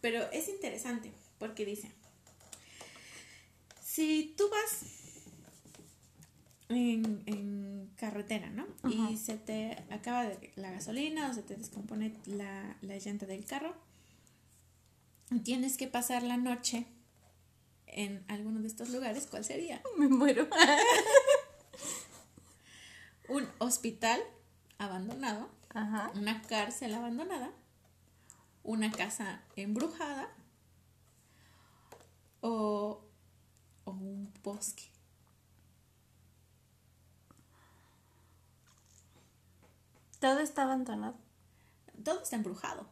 pero 0.00 0.30
es 0.32 0.48
interesante 0.48 1.12
porque 1.38 1.64
dice, 1.66 1.92
si 3.82 4.34
tú 4.36 4.44
vas 4.50 4.80
en, 6.70 7.22
en 7.26 7.90
carretera, 7.96 8.48
¿no? 8.50 8.66
Y 8.90 9.16
se 9.18 9.36
te 9.36 9.76
acaba 9.90 10.24
de- 10.24 10.52
la 10.56 10.70
gasolina 10.70 11.30
o 11.30 11.34
se 11.34 11.42
te 11.42 11.54
descompone 11.56 12.14
la, 12.26 12.76
la 12.80 12.96
llanta 12.98 13.26
del 13.26 13.44
carro, 13.44 13.74
tienes 15.42 15.76
que 15.76 15.86
pasar 15.86 16.22
la 16.22 16.36
noche 16.36 16.86
en 17.86 18.24
alguno 18.28 18.60
de 18.60 18.68
estos 18.68 18.90
lugares, 18.90 19.26
¿cuál 19.26 19.44
sería? 19.44 19.82
Me 19.98 20.08
muero. 20.08 20.48
Un 23.28 23.48
hospital 23.58 24.20
abandonado, 24.76 25.48
Ajá. 25.70 26.12
una 26.14 26.42
cárcel 26.42 26.94
abandonada, 26.94 27.52
una 28.62 28.92
casa 28.92 29.40
embrujada 29.56 30.28
o, 32.42 33.02
o 33.84 33.90
un 33.90 34.30
bosque. 34.42 34.90
Todo 40.20 40.40
está 40.40 40.64
abandonado. 40.64 41.16
Todo 42.04 42.22
está 42.22 42.36
embrujado. 42.36 42.86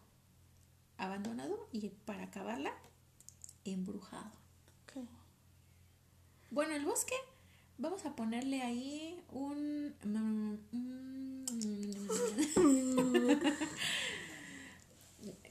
Abandonado 1.03 1.69
y 1.73 1.89
para 1.89 2.23
acabarla, 2.25 2.73
embrujado. 3.65 4.31
Ok. 4.85 5.05
Bueno, 6.53 6.75
el 6.75 6.85
bosque, 6.85 7.17
vamos 7.77 8.07
a 8.07 8.15
ponerle 8.15 8.63
ahí 8.63 9.21
un... 9.33 9.95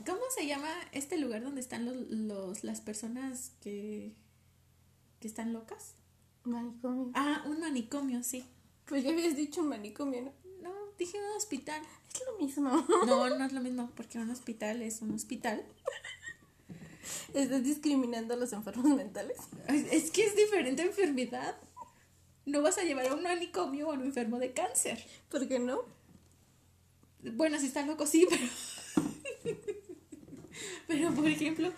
¿Cómo 0.05 0.21
se 0.35 0.47
llama 0.47 0.69
este 0.91 1.17
lugar 1.17 1.43
donde 1.43 1.61
están 1.61 1.85
los, 1.85 1.95
los- 2.09 2.63
las 2.63 2.81
personas 2.81 3.51
que, 3.61 4.15
que 5.19 5.27
están 5.27 5.53
locas? 5.53 5.95
Manicomio. 6.43 7.11
Ah, 7.13 7.43
un 7.45 7.59
manicomio, 7.59 8.23
sí. 8.23 8.45
Pues 8.85 9.03
ya 9.03 9.11
habías 9.11 9.35
dicho 9.35 9.63
manicomio, 9.63 10.21
¿no? 10.23 10.40
Dije 11.01 11.17
un 11.17 11.35
hospital. 11.35 11.81
Es 12.13 12.21
lo 12.27 12.37
mismo. 12.37 12.69
No, 13.07 13.27
no 13.27 13.43
es 13.43 13.53
lo 13.53 13.61
mismo, 13.61 13.89
porque 13.95 14.19
un 14.19 14.29
hospital 14.29 14.83
es 14.83 15.01
un 15.01 15.15
hospital. 15.15 15.65
Estás 17.33 17.63
discriminando 17.63 18.35
a 18.35 18.37
los 18.37 18.53
enfermos 18.53 18.95
mentales. 18.95 19.37
Es 19.67 20.11
que 20.11 20.23
es 20.23 20.35
diferente 20.35 20.83
enfermedad. 20.83 21.55
No 22.45 22.61
vas 22.61 22.77
a 22.77 22.83
llevar 22.83 23.07
a 23.07 23.15
un 23.15 23.23
manicomio 23.23 23.87
o 23.87 23.91
a 23.91 23.95
un 23.95 24.03
enfermo 24.03 24.37
de 24.37 24.53
cáncer. 24.53 25.03
¿Por 25.29 25.47
qué 25.47 25.57
no? 25.57 25.79
Bueno, 27.33 27.59
si 27.59 27.65
está 27.65 27.83
loco, 27.83 28.05
sí, 28.05 28.27
pero. 28.29 29.55
pero, 30.87 31.11
por 31.15 31.25
ejemplo, 31.25 31.73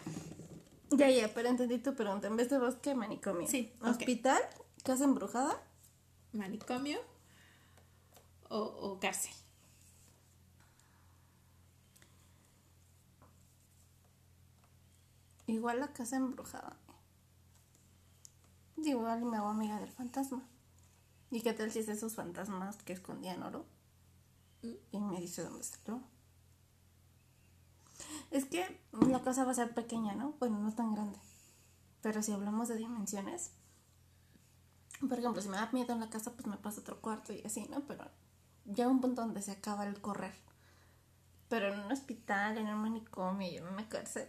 Ya, 0.91 1.09
ya, 1.09 1.33
pero 1.33 1.47
entendí 1.47 1.77
tu 1.77 1.95
pregunta. 1.95 2.27
En 2.27 2.35
vez 2.35 2.49
de 2.49 2.59
bosque, 2.59 2.93
manicomio. 2.93 3.47
Sí. 3.47 3.71
Hospital, 3.79 4.41
casa 4.83 5.05
embrujada. 5.05 5.63
manicomio 6.33 7.12
o, 8.53 8.59
o 8.59 8.99
cárcel. 8.99 9.33
Igual 15.47 15.79
la 15.79 15.91
casa 15.91 16.17
embrujada. 16.17 16.77
Igual 18.77 19.25
me 19.25 19.37
hago 19.37 19.47
amiga 19.47 19.79
del 19.79 19.91
fantasma. 19.91 20.43
¿Y 21.31 21.41
qué 21.41 21.53
tal 21.53 21.71
si 21.71 21.79
es 21.79 21.87
esos 21.89 22.13
fantasmas 22.13 22.77
que 22.77 22.93
escondían 22.93 23.41
oro? 23.41 23.65
Y 24.61 24.79
me 24.99 25.19
dice 25.19 25.43
dónde 25.43 25.61
está 25.61 25.77
el. 25.83 26.03
Es 28.29 28.45
que 28.45 28.79
la 28.91 29.21
casa 29.23 29.43
va 29.43 29.51
a 29.51 29.55
ser 29.55 29.73
pequeña, 29.73 30.13
¿no? 30.15 30.35
Bueno, 30.39 30.59
no 30.59 30.73
tan 30.73 30.93
grande. 30.93 31.19
Pero 32.01 32.21
si 32.21 32.31
hablamos 32.31 32.67
de 32.67 32.77
dimensiones, 32.77 33.51
por 34.99 35.19
ejemplo, 35.19 35.41
si 35.41 35.49
me 35.49 35.57
da 35.57 35.69
miedo 35.71 35.93
en 35.93 35.99
la 35.99 36.09
casa, 36.09 36.33
pues 36.33 36.47
me 36.47 36.57
paso 36.57 36.79
a 36.79 36.81
otro 36.81 37.01
cuarto 37.01 37.33
y 37.33 37.41
así, 37.45 37.65
¿no? 37.67 37.81
Pero 37.87 38.09
llega 38.65 38.87
un 38.89 39.01
punto 39.01 39.21
donde 39.21 39.41
se 39.41 39.51
acaba 39.51 39.85
el 39.85 39.99
correr. 40.01 40.33
Pero 41.49 41.71
en 41.73 41.79
un 41.81 41.91
hospital, 41.91 42.57
en 42.57 42.67
un 42.67 42.79
manicomio 42.81 43.47
y 43.51 43.57
en 43.57 43.67
una 43.67 43.87
cárcel. 43.89 44.27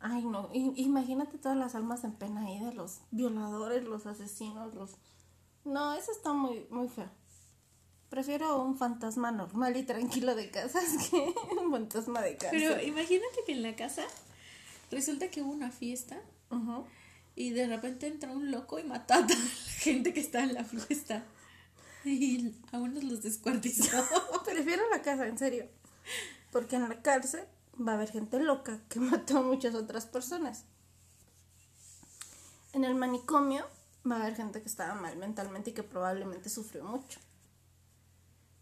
Ay, 0.00 0.24
no. 0.24 0.50
i- 0.52 0.72
Imagínate 0.76 1.38
todas 1.38 1.56
las 1.56 1.74
almas 1.74 2.04
en 2.04 2.12
pena 2.12 2.42
ahí 2.42 2.58
de 2.62 2.72
los 2.74 3.00
violadores, 3.10 3.84
los 3.84 4.06
asesinos, 4.06 4.74
los... 4.74 4.90
No, 5.64 5.94
eso 5.94 6.10
está 6.12 6.32
muy, 6.32 6.66
muy 6.70 6.88
feo. 6.88 7.08
Prefiero 8.08 8.60
un 8.62 8.76
fantasma 8.76 9.30
normal 9.32 9.76
y 9.76 9.84
tranquilo 9.84 10.34
de 10.34 10.50
casas 10.50 10.84
que 11.10 11.34
un 11.60 11.70
fantasma 11.70 12.20
de 12.20 12.36
cárcel. 12.36 12.60
Pero 12.60 12.82
imagínate 12.82 13.38
que 13.46 13.52
en 13.52 13.62
la 13.62 13.74
casa 13.76 14.02
resulta 14.90 15.28
que 15.30 15.40
hubo 15.42 15.52
una 15.52 15.70
fiesta 15.70 16.20
Ujú. 16.50 16.84
y 17.36 17.50
de 17.50 17.66
repente 17.68 18.08
entró 18.08 18.32
un 18.32 18.50
loco 18.50 18.78
y 18.78 18.84
mató 18.84 19.14
a 19.14 19.26
toda 19.26 19.38
la 19.38 19.46
gente 19.78 20.12
que 20.12 20.20
estaba 20.20 20.44
en 20.44 20.54
la 20.54 20.64
fiesta. 20.64 21.24
Y 22.04 22.54
a 22.72 22.78
unos 22.78 23.04
los 23.04 23.22
descuartizó. 23.22 24.04
Prefiero 24.44 24.88
la 24.90 25.02
casa, 25.02 25.26
en 25.26 25.38
serio. 25.38 25.68
Porque 26.50 26.76
en 26.76 26.88
la 26.88 27.00
cárcel 27.00 27.46
va 27.80 27.92
a 27.92 27.94
haber 27.94 28.10
gente 28.10 28.40
loca 28.40 28.80
que 28.88 29.00
mató 29.00 29.38
a 29.38 29.42
muchas 29.42 29.74
otras 29.74 30.06
personas. 30.06 30.64
En 32.72 32.84
el 32.84 32.94
manicomio 32.94 33.66
va 34.10 34.16
a 34.16 34.22
haber 34.22 34.34
gente 34.34 34.60
que 34.60 34.68
estaba 34.68 34.94
mal 34.94 35.16
mentalmente 35.16 35.70
y 35.70 35.74
que 35.74 35.82
probablemente 35.82 36.48
sufrió 36.48 36.84
mucho. 36.84 37.20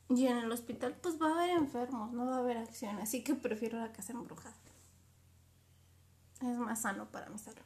Y 0.09 0.27
en 0.27 0.39
el 0.39 0.51
hospital 0.51 0.97
pues 1.01 1.21
va 1.23 1.29
a 1.29 1.33
haber 1.35 1.51
enfermos, 1.51 2.13
no 2.13 2.27
va 2.27 2.37
a 2.37 2.39
haber 2.41 2.59
acción. 2.59 2.99
Así 2.99 3.23
que 3.23 3.35
prefiero 3.35 3.79
la 3.79 3.93
casa 3.93 4.13
embrujada. 4.13 4.57
Es 6.43 6.59
más 6.59 6.83
sano 6.83 7.09
para 7.11 7.29
mi 7.29 7.39
salud. 7.39 7.61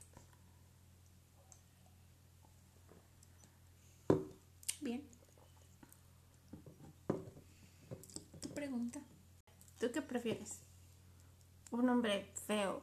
Bien. 4.81 5.03
Tu 8.43 8.44
pregunta. 8.55 9.01
¿Tú 9.79 9.91
qué 9.93 10.03
prefieres? 10.03 10.61
¿Un 11.71 11.89
hombre 11.89 12.31
feo 12.47 12.83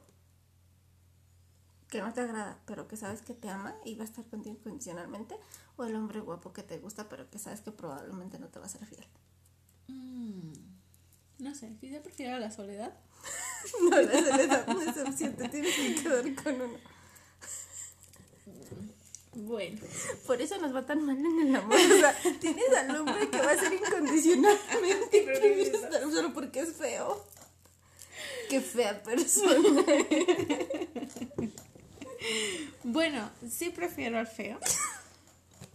que 1.91 2.01
no 2.01 2.13
te 2.13 2.21
agrada, 2.21 2.57
pero 2.65 2.87
que 2.87 2.95
sabes 2.95 3.21
que 3.21 3.33
te 3.33 3.49
ama 3.49 3.75
y 3.83 3.95
va 3.95 4.03
a 4.03 4.05
estar 4.05 4.25
contigo 4.25 4.55
incondicionalmente, 4.55 5.35
o 5.75 5.83
el 5.83 5.93
hombre 5.95 6.21
guapo 6.21 6.53
que 6.53 6.63
te 6.63 6.79
gusta, 6.79 7.09
pero 7.09 7.29
que 7.29 7.37
sabes 7.37 7.59
que 7.59 7.71
probablemente 7.71 8.39
no 8.39 8.47
te 8.47 8.59
va 8.59 8.65
a 8.65 8.69
ser 8.69 8.85
fiel. 8.85 9.05
Mm, 9.87 10.53
no 11.39 11.53
sé, 11.53 11.75
yo 11.81 12.01
prefiero 12.01 12.39
la 12.39 12.49
soledad. 12.49 12.97
no, 13.89 14.01
la 14.01 14.11
soledad 14.11 14.67
no 14.67 14.81
es 14.81 14.97
opción, 14.97 15.35
te 15.35 15.49
tienes 15.49 15.75
que 15.75 15.95
quedar 15.95 16.43
con 16.43 16.61
uno. 16.61 16.77
Bueno. 19.33 19.79
Por 20.27 20.41
eso 20.41 20.57
nos 20.57 20.75
va 20.75 20.85
tan 20.85 21.05
mal 21.05 21.17
en 21.17 21.47
el 21.47 21.55
amor. 21.55 21.77
O 21.77 21.99
sea, 21.99 22.15
tienes 22.39 22.69
al 22.75 22.95
hombre 22.97 23.29
que 23.29 23.37
va 23.37 23.51
a 23.51 23.57
ser 23.57 23.73
incondicionalmente 23.73 25.25
pero 25.91 26.11
solo 26.11 26.33
porque 26.33 26.61
es 26.61 26.73
feo. 26.73 27.25
Qué 28.49 28.59
fea 28.59 29.01
persona. 29.01 29.83
bueno, 32.83 33.31
sí 33.49 33.69
prefiero 33.69 34.19
al 34.19 34.27
feo. 34.27 34.59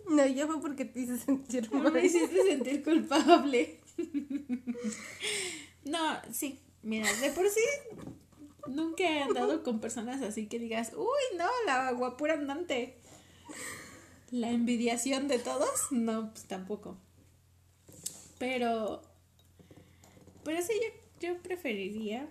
No, 0.08 0.26
ya 0.26 0.46
fue 0.46 0.60
porque 0.60 0.84
te 0.84 1.00
hice 1.00 1.18
sentir 1.18 1.72
mal. 1.72 1.90
Me 1.92 2.04
hiciste 2.04 2.42
sentir 2.42 2.84
culpable. 2.84 3.80
no, 5.84 6.20
sí. 6.30 6.60
Mira, 6.82 7.12
de 7.14 7.30
por 7.30 7.48
sí 7.48 7.60
nunca 8.68 9.04
he 9.04 9.22
andado 9.22 9.62
con 9.62 9.80
personas 9.80 10.22
así 10.22 10.46
que 10.46 10.58
digas, 10.58 10.92
uy, 10.96 11.38
no, 11.38 11.48
la 11.66 11.90
guapura 11.92 12.34
andante. 12.34 12.98
La 14.30 14.50
envidiación 14.50 15.28
de 15.28 15.38
todos, 15.38 15.70
no, 15.90 16.30
pues 16.32 16.44
tampoco. 16.44 16.96
Pero, 18.38 19.02
pero 20.44 20.62
sí, 20.62 20.72
yo, 21.20 21.28
yo 21.28 21.42
preferiría. 21.42 22.28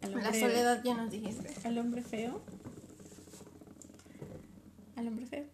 la 0.00 0.32
soledad 0.32 0.82
ya 0.82 0.94
nos 0.94 1.10
dijiste. 1.10 1.54
Al 1.66 1.78
hombre 1.78 2.02
feo. 2.02 2.40
Al 4.96 5.08
hombre 5.08 5.26
feo. 5.26 5.44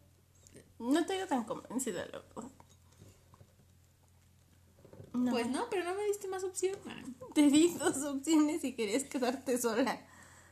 No 0.79 1.01
estoy 1.01 1.19
tan 1.29 1.45
convencida, 1.45 2.07
loco. 2.07 2.51
Pues 5.13 5.49
no, 5.49 5.69
pero 5.71 5.85
no 5.85 5.95
me 5.95 6.05
diste 6.05 6.29
más 6.29 6.45
opciones. 6.45 7.07
Te 7.35 7.49
di 7.49 7.75
dos 7.75 8.03
opciones 8.05 8.65
y 8.65 8.75
querías 8.75 9.05
quedarte 9.05 9.59
sola. 9.59 10.01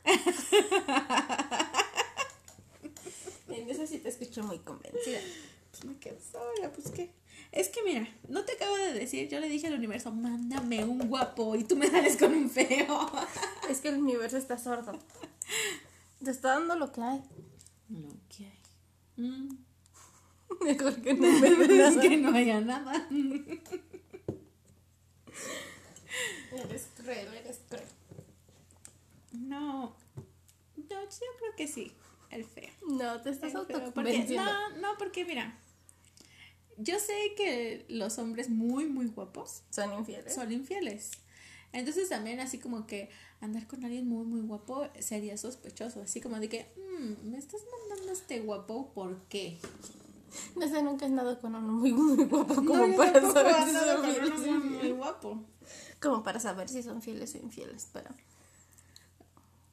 en 3.51 3.69
eso 3.69 3.85
sí 3.87 3.99
te 3.99 4.09
escucho 4.09 4.43
muy 4.43 4.59
convencida. 4.59 5.19
Pues 5.71 5.85
me 5.85 5.97
quedo 5.97 6.17
sola, 6.19 6.71
pues 6.73 6.91
qué. 6.91 7.11
Es 7.51 7.69
que 7.69 7.81
mira, 7.83 8.07
no 8.27 8.43
te 8.45 8.53
acabo 8.53 8.75
de 8.77 8.93
decir, 8.93 9.27
yo 9.27 9.39
le 9.39 9.49
dije 9.49 9.67
al 9.67 9.73
universo, 9.73 10.11
mándame 10.11 10.83
un 10.83 11.07
guapo 11.07 11.55
y 11.55 11.63
tú 11.63 11.75
me 11.75 11.87
sales 11.87 12.17
con 12.17 12.33
un 12.33 12.49
feo. 12.49 13.09
es 13.69 13.81
que 13.81 13.89
el 13.89 13.99
universo 13.99 14.37
está 14.37 14.57
sordo. 14.57 14.97
Te 16.23 16.31
está 16.31 16.49
dando 16.49 16.75
lo 16.75 16.91
que 16.91 17.01
hay. 17.01 17.23
Lo 17.89 18.09
que 18.29 18.45
hay. 18.45 19.25
Mm. 19.25 19.57
Mejor 20.61 21.01
que 21.01 21.13
no 21.13 21.21
me 21.39 21.87
Es 21.87 21.97
que 21.97 22.17
no 22.17 22.35
haya 22.35 22.61
nada. 22.61 23.07
eres 26.51 26.87
cruel, 26.97 27.33
eres 27.33 27.59
cruel. 27.67 27.85
No. 29.31 29.95
Yo, 30.75 31.01
yo 31.03 31.27
creo 31.37 31.55
que 31.55 31.67
sí 31.67 31.93
el 32.29 32.45
feo. 32.45 32.71
No, 32.87 33.21
te 33.21 33.29
estás 33.29 33.55
autoconvenciendo. 33.55 34.43
No, 34.43 34.77
no, 34.77 34.97
porque 34.97 35.25
mira, 35.25 35.57
yo 36.77 36.99
sé 36.99 37.13
que 37.35 37.85
los 37.89 38.17
hombres 38.19 38.49
muy, 38.49 38.85
muy 38.87 39.07
guapos 39.07 39.63
son 39.69 39.93
infieles. 39.93 40.33
Son 40.33 40.51
infieles. 40.51 41.11
Entonces 41.71 42.09
también 42.09 42.39
así 42.39 42.57
como 42.57 42.87
que 42.87 43.09
andar 43.41 43.67
con 43.67 43.83
alguien 43.83 44.07
muy, 44.07 44.25
muy 44.25 44.41
guapo 44.41 44.87
sería 44.99 45.37
sospechoso. 45.37 46.01
Así 46.01 46.21
como 46.21 46.39
de 46.39 46.49
que, 46.49 46.71
mmm, 46.77 47.29
me 47.29 47.37
estás 47.37 47.61
mandando 47.79 48.11
este 48.11 48.39
guapo, 48.39 48.91
¿por 48.93 49.21
qué? 49.23 49.59
No 50.55 50.67
sé, 50.67 50.81
nunca 50.83 51.05
he 51.05 51.09
andado 51.09 51.39
con 51.39 51.55
uno 51.55 51.73
muy, 51.73 51.91
muy 51.91 52.25
guapo 52.25 52.55
como 52.55 52.95
para 52.95 53.21
saber 53.31 53.55
si 53.65 53.73
son 53.73 54.03
fieles. 54.03 54.39
Muy, 54.39 54.59
muy 54.59 54.91
guapo. 54.91 55.43
Como 55.99 56.23
para 56.23 56.39
saber 56.39 56.69
si 56.69 56.81
son 56.81 57.01
fieles 57.01 57.35
o 57.35 57.37
infieles, 57.39 57.87
pero... 57.91 58.09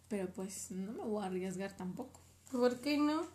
Pero 0.08 0.32
pues 0.32 0.70
no 0.70 0.92
me 0.92 1.02
voy 1.02 1.22
a 1.22 1.26
arriesgar 1.26 1.76
tampoco. 1.76 2.20
¿Por 2.50 2.80
qué 2.80 2.96
no? 2.96 3.26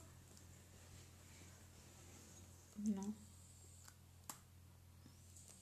No. 2.77 3.01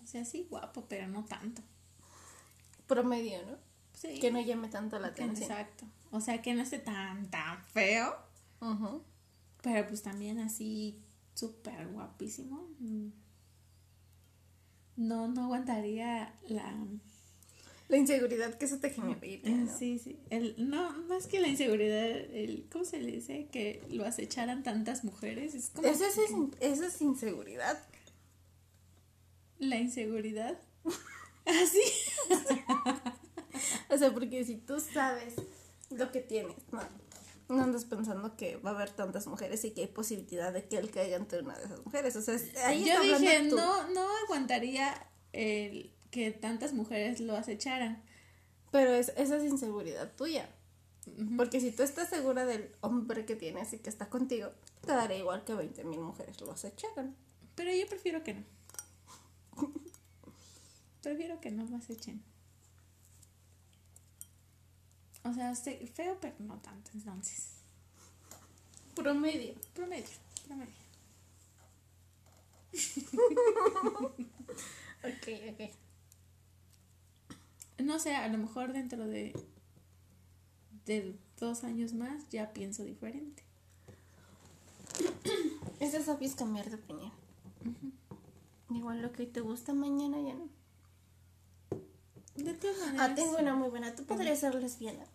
O 0.04 0.08
sea, 0.08 0.26
sí, 0.26 0.48
guapo, 0.50 0.86
pero 0.88 1.08
no 1.08 1.26
tanto. 1.26 1.62
Promedio, 2.88 3.46
¿no? 3.46 3.58
Sí. 3.94 4.20
Que 4.20 4.32
no 4.32 4.40
llame 4.40 4.70
tanto 4.70 4.98
la 5.00 5.10
atención. 5.10 5.52
Exacto. 5.52 5.86
O 6.12 6.22
sea, 6.22 6.42
que 6.42 6.54
no 6.54 6.62
esté 6.62 6.80
tan, 6.80 7.30
tan 7.30 7.64
feo. 7.66 8.16
Pero 9.62 9.88
pues 9.88 10.02
también 10.02 10.40
así, 10.40 11.02
súper 11.34 11.88
guapísimo. 11.90 12.68
Mm. 12.80 13.10
No, 14.98 15.28
no 15.28 15.44
aguantaría 15.46 16.34
la 16.48 16.76
la 17.90 17.98
inseguridad 17.98 18.54
que 18.54 18.66
eso 18.66 18.78
te 18.78 18.92
genera. 18.92 19.20
¿no? 19.44 19.78
Sí, 19.78 19.98
sí. 19.98 20.20
El, 20.30 20.56
no, 20.70 20.94
más 21.08 21.26
que 21.26 21.40
la 21.40 21.48
inseguridad, 21.48 22.08
el, 22.08 22.68
¿cómo 22.72 22.86
se 22.86 23.02
le 23.02 23.12
dice? 23.12 23.48
Que 23.52 23.84
lo 23.90 24.06
acecharan 24.06 24.64
tantas 24.64 25.04
mujeres. 25.04 25.56
Es 25.56 25.72
como 25.72 25.88
eso, 25.88 26.06
es, 26.06 26.18
eso 26.60 26.86
es 26.86 27.02
inseguridad. 27.02 27.84
La 29.58 29.78
inseguridad. 29.78 30.58
Así. 31.46 31.82
o 33.90 33.98
sea, 33.98 34.14
porque 34.14 34.46
si 34.46 34.58
tú 34.58 34.80
sabes 34.80 35.34
lo 35.90 36.12
que 36.12 36.22
tienes, 36.22 36.58
no, 36.72 36.82
no 37.50 37.64
andas 37.64 37.86
pensando 37.86 38.38
que 38.38 38.58
va 38.58 38.70
a 38.70 38.76
haber 38.76 38.92
tantas 38.92 39.26
mujeres 39.26 39.66
y 39.66 39.72
que 39.72 39.82
hay 39.82 39.88
posibilidad 39.88 40.54
de 40.54 40.68
que 40.68 40.78
él 40.78 40.92
caiga 40.92 41.18
entre 41.18 41.40
una 41.40 41.58
de 41.58 41.66
esas 41.66 41.84
mujeres. 41.84 42.16
O 42.16 42.22
sea, 42.22 42.38
ahí 42.68 42.86
Yo 42.86 43.02
dije, 43.02 43.42
no, 43.46 43.90
no 43.90 44.08
aguantaría 44.26 44.94
el 45.34 45.92
que 46.12 46.32
tantas 46.32 46.74
mujeres 46.74 47.20
lo 47.20 47.36
acecharan. 47.36 48.02
Pero 48.72 48.94
es, 48.94 49.12
esa 49.18 49.38
es 49.38 49.44
inseguridad 49.44 50.12
tuya. 50.16 50.50
Porque 51.38 51.60
si 51.60 51.72
tú 51.72 51.84
estás 51.84 52.10
segura 52.10 52.46
del 52.46 52.72
hombre 52.82 53.26
que 53.26 53.36
tienes 53.36 53.74
y 53.74 53.80
que 53.80 53.90
está 53.90 54.10
contigo, 54.10 54.52
te 54.82 54.92
dará 54.92 55.16
igual 55.16 55.44
que 55.44 55.54
20 55.56 55.84
mil 55.86 56.00
mujeres 56.00 56.40
lo 56.42 56.52
acecharan. 56.52 57.16
Pero 57.56 57.74
yo 57.74 57.88
prefiero 57.88 58.24
que 58.24 58.36
no. 58.36 58.44
prefiero 61.02 61.42
que 61.42 61.52
no 61.52 61.66
lo 61.66 61.78
acechen. 61.78 62.24
O 65.24 65.34
sea, 65.34 65.54
feo, 65.56 66.18
pero 66.22 66.36
no 66.40 66.60
tanto, 66.60 66.92
entonces. 66.94 67.56
Promedio. 68.96 69.56
Promedio, 69.74 70.08
promedio. 70.48 70.80
ok, 75.04 75.28
ok 75.52 75.89
no 77.84 78.00
sé, 78.00 78.16
a 78.16 78.28
lo 78.28 78.38
mejor 78.38 78.74
dentro 78.74 79.08
de, 79.08 79.34
de 80.86 81.18
dos 81.38 81.64
años 81.64 81.94
más 81.94 82.30
ya 82.30 82.54
pienso 82.54 82.84
diferente. 82.84 83.44
Es 85.80 85.94
es 85.94 86.36
cambiar 86.36 86.70
de 86.70 86.76
opinión. 86.76 87.12
Igual 88.70 89.02
lo 89.02 89.14
que 89.14 89.26
te 89.26 89.40
gusta 89.40 89.74
mañana 89.74 90.20
ya 90.20 90.34
no. 90.34 90.50
De 92.36 92.54
todas 92.54 92.78
ah, 92.82 92.86
maneras. 92.88 93.10
Ah, 93.12 93.16
tengo 93.16 93.38
una 93.38 93.56
muy 93.56 93.70
buena. 93.70 93.96
¿Tú 93.96 94.04
podrías 94.04 94.40
ser 94.40 94.56
lesbiana? 94.56 95.06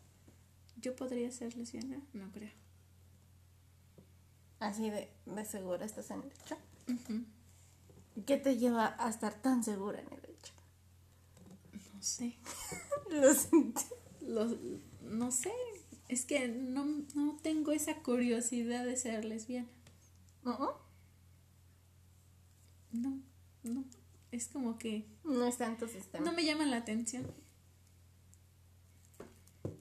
¿Yo 0.80 0.96
podría 0.96 1.30
ser 1.30 1.54
lesbiana? 1.56 2.00
No 2.14 2.30
creo. 2.32 2.50
Así 4.58 4.88
de, 4.88 5.10
de 5.26 5.44
segura 5.44 5.84
estás 5.84 6.10
en 6.10 6.22
el 6.22 6.32
hecho. 6.32 6.56
¿Qué 8.26 8.38
te 8.38 8.56
lleva 8.56 8.96
a 8.98 9.10
estar 9.10 9.34
tan 9.34 9.62
segura 9.62 10.00
en 10.00 10.06
el 10.06 10.30
hecho? 10.30 10.53
Sé. 12.04 12.38
Lo 14.20 14.46
no 15.02 15.30
sé. 15.32 15.52
Es 16.08 16.24
que 16.24 16.48
no, 16.48 16.84
no, 17.14 17.36
tengo 17.42 17.72
esa 17.72 18.02
curiosidad 18.02 18.84
de 18.84 18.96
ser 18.96 19.24
lesbiana. 19.24 19.68
¿No? 20.44 20.78
No, 22.92 23.18
no. 23.62 23.84
Es 24.30 24.48
como 24.48 24.78
que. 24.78 25.06
No 25.24 25.50
sistema. 25.50 26.24
No 26.24 26.32
me 26.32 26.44
llama 26.44 26.66
la 26.66 26.76
atención. 26.76 27.26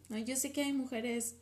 No, 0.09 0.17
yo 0.17 0.35
sé 0.35 0.51
que 0.51 0.63
hay 0.63 0.73
mujeres 0.73 1.37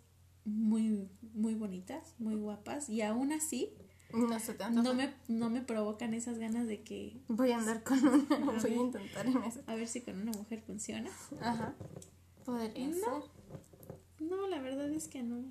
muy, 0.45 1.09
muy 1.33 1.53
bonitas, 1.55 2.15
muy 2.17 2.35
guapas, 2.35 2.89
y 2.89 3.01
aún 3.01 3.31
así 3.31 3.73
no, 4.13 4.93
me, 4.93 5.13
no 5.27 5.49
me 5.49 5.61
provocan 5.61 6.13
esas 6.13 6.37
ganas 6.37 6.67
de 6.67 6.81
que... 6.83 7.21
Voy 7.27 7.51
a 7.51 7.57
andar 7.57 7.83
con 7.83 7.99
una, 7.99 8.37
voy 8.61 8.71
a 8.71 8.75
intentar 8.75 9.25
en 9.25 9.43
eso. 9.43 9.61
A 9.67 9.75
ver 9.75 9.87
si 9.87 10.01
con 10.01 10.21
una 10.21 10.31
mujer 10.31 10.61
funciona. 10.61 11.09
Ajá. 11.41 11.75
Podría 12.45 12.87
no, 12.87 12.93
ser. 12.95 13.31
No, 14.19 14.47
la 14.47 14.59
verdad 14.59 14.89
es 14.91 15.07
que 15.07 15.23
no. 15.23 15.43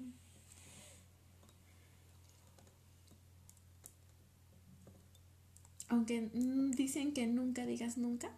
Aunque 5.89 6.31
dicen 6.77 7.13
que 7.13 7.27
nunca 7.27 7.67
digas 7.67 7.99
nunca. 7.99 8.31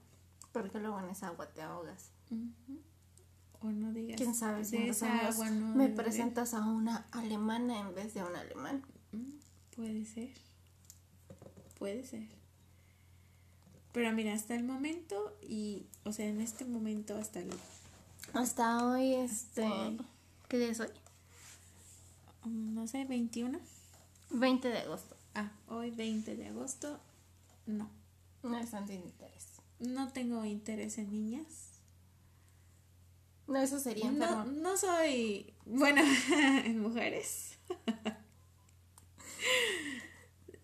Porque 0.53 0.79
luego 0.79 1.01
en 1.01 1.11
esa 1.11 1.29
agua 1.29 1.47
te 1.53 1.63
ahogas. 1.63 2.11
O 3.61 3.71
no 3.71 3.93
digas. 3.93 4.17
¿Quién 4.17 4.35
sabe 4.35 4.65
si 4.65 4.77
en 4.77 4.83
esa 4.91 5.13
años 5.13 5.35
agua 5.35 5.51
no 5.51 5.75
me 5.75 5.89
presentas 5.89 6.55
a 6.55 6.67
una 6.67 7.07
alemana 7.13 7.81
en 7.81 7.95
vez 7.95 8.15
de 8.15 8.21
a 8.21 8.27
un 8.27 8.37
alemán? 8.37 8.83
Puede 9.77 10.05
ser. 10.05 10.31
Puede 11.79 12.05
ser. 12.05 12.29
Pero 13.93 14.13
mira, 14.13 14.33
hasta 14.33 14.55
el 14.55 14.65
momento 14.65 15.37
y, 15.43 15.87
o 16.05 16.13
sea, 16.13 16.27
en 16.27 16.41
este 16.41 16.65
momento 16.65 17.17
hasta 17.17 17.41
el, 17.41 17.51
Hasta 18.33 18.87
hoy, 18.87 19.15
este... 19.15 19.69
¿Qué 20.49 20.59
día 20.59 20.71
es 20.71 20.81
hoy? 20.81 20.89
mm, 22.45 22.75
no 22.75 22.87
sé, 22.87 23.05
21. 23.05 23.59
20 24.31 24.69
de 24.69 24.79
agosto. 24.79 25.17
Ah, 25.35 25.53
hoy 25.69 25.91
20 25.91 26.37
de 26.37 26.49
agosto. 26.49 26.99
No. 27.67 27.91
No 28.43 28.59
es 28.59 28.71
tanto 28.71 28.93
interés. 28.93 29.47
No 29.79 30.13
tengo 30.13 30.45
interés 30.45 30.99
en 30.99 31.11
niñas. 31.11 31.73
No, 33.47 33.59
eso 33.59 33.79
sería 33.79 34.11
No, 34.11 34.45
no 34.45 34.77
soy 34.77 35.53
bueno 35.67 36.03
en 36.65 36.81
mujeres. 36.81 37.59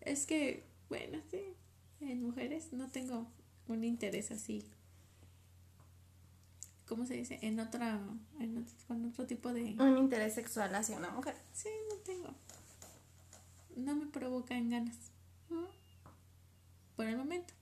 es 0.01 0.27
que, 0.27 0.65
bueno, 0.89 1.21
sí, 1.31 1.41
en 2.01 2.23
mujeres 2.23 2.73
no 2.73 2.89
tengo 2.89 3.27
un 3.67 3.85
interés 3.85 4.31
así. 4.31 4.65
¿Cómo 6.87 7.05
se 7.05 7.15
dice? 7.15 7.39
En 7.43 7.61
otra, 7.61 8.01
en 8.41 8.57
otro, 8.59 8.75
con 8.87 9.05
otro 9.05 9.27
tipo 9.27 9.53
de... 9.53 9.75
Un 9.79 9.99
interés 9.99 10.35
sexual 10.35 10.75
hacia 10.75 10.97
una 10.97 11.11
mujer. 11.11 11.35
Sí, 11.53 11.69
no 11.91 11.97
tengo. 11.97 12.35
No 13.77 13.95
me 13.95 14.07
provocan 14.07 14.71
ganas. 14.71 14.97
Por 16.97 17.07
el 17.07 17.17
momento. 17.19 17.53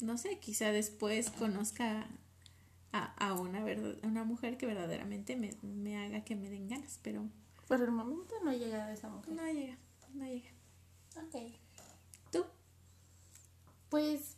No 0.00 0.16
sé, 0.18 0.38
quizá 0.38 0.70
después 0.70 1.30
conozca 1.30 2.06
a, 2.92 3.04
a 3.26 3.34
una, 3.34 3.64
verdad, 3.64 3.96
a 4.02 4.06
una 4.06 4.24
mujer 4.24 4.56
que 4.56 4.66
verdaderamente 4.66 5.36
me, 5.36 5.50
me 5.62 5.96
haga 5.96 6.24
que 6.24 6.36
me 6.36 6.48
den 6.48 6.68
ganas, 6.68 7.00
pero 7.02 7.28
Por 7.66 7.82
el 7.82 7.90
momento 7.90 8.34
no 8.44 8.52
llega 8.52 8.92
esa 8.92 9.08
mujer. 9.08 9.34
no 9.34 9.44
llega, 9.52 9.76
no 10.14 10.24
llega. 10.24 10.50
Ok. 11.16 11.54
¿Tú? 12.30 12.44
Pues. 13.88 14.36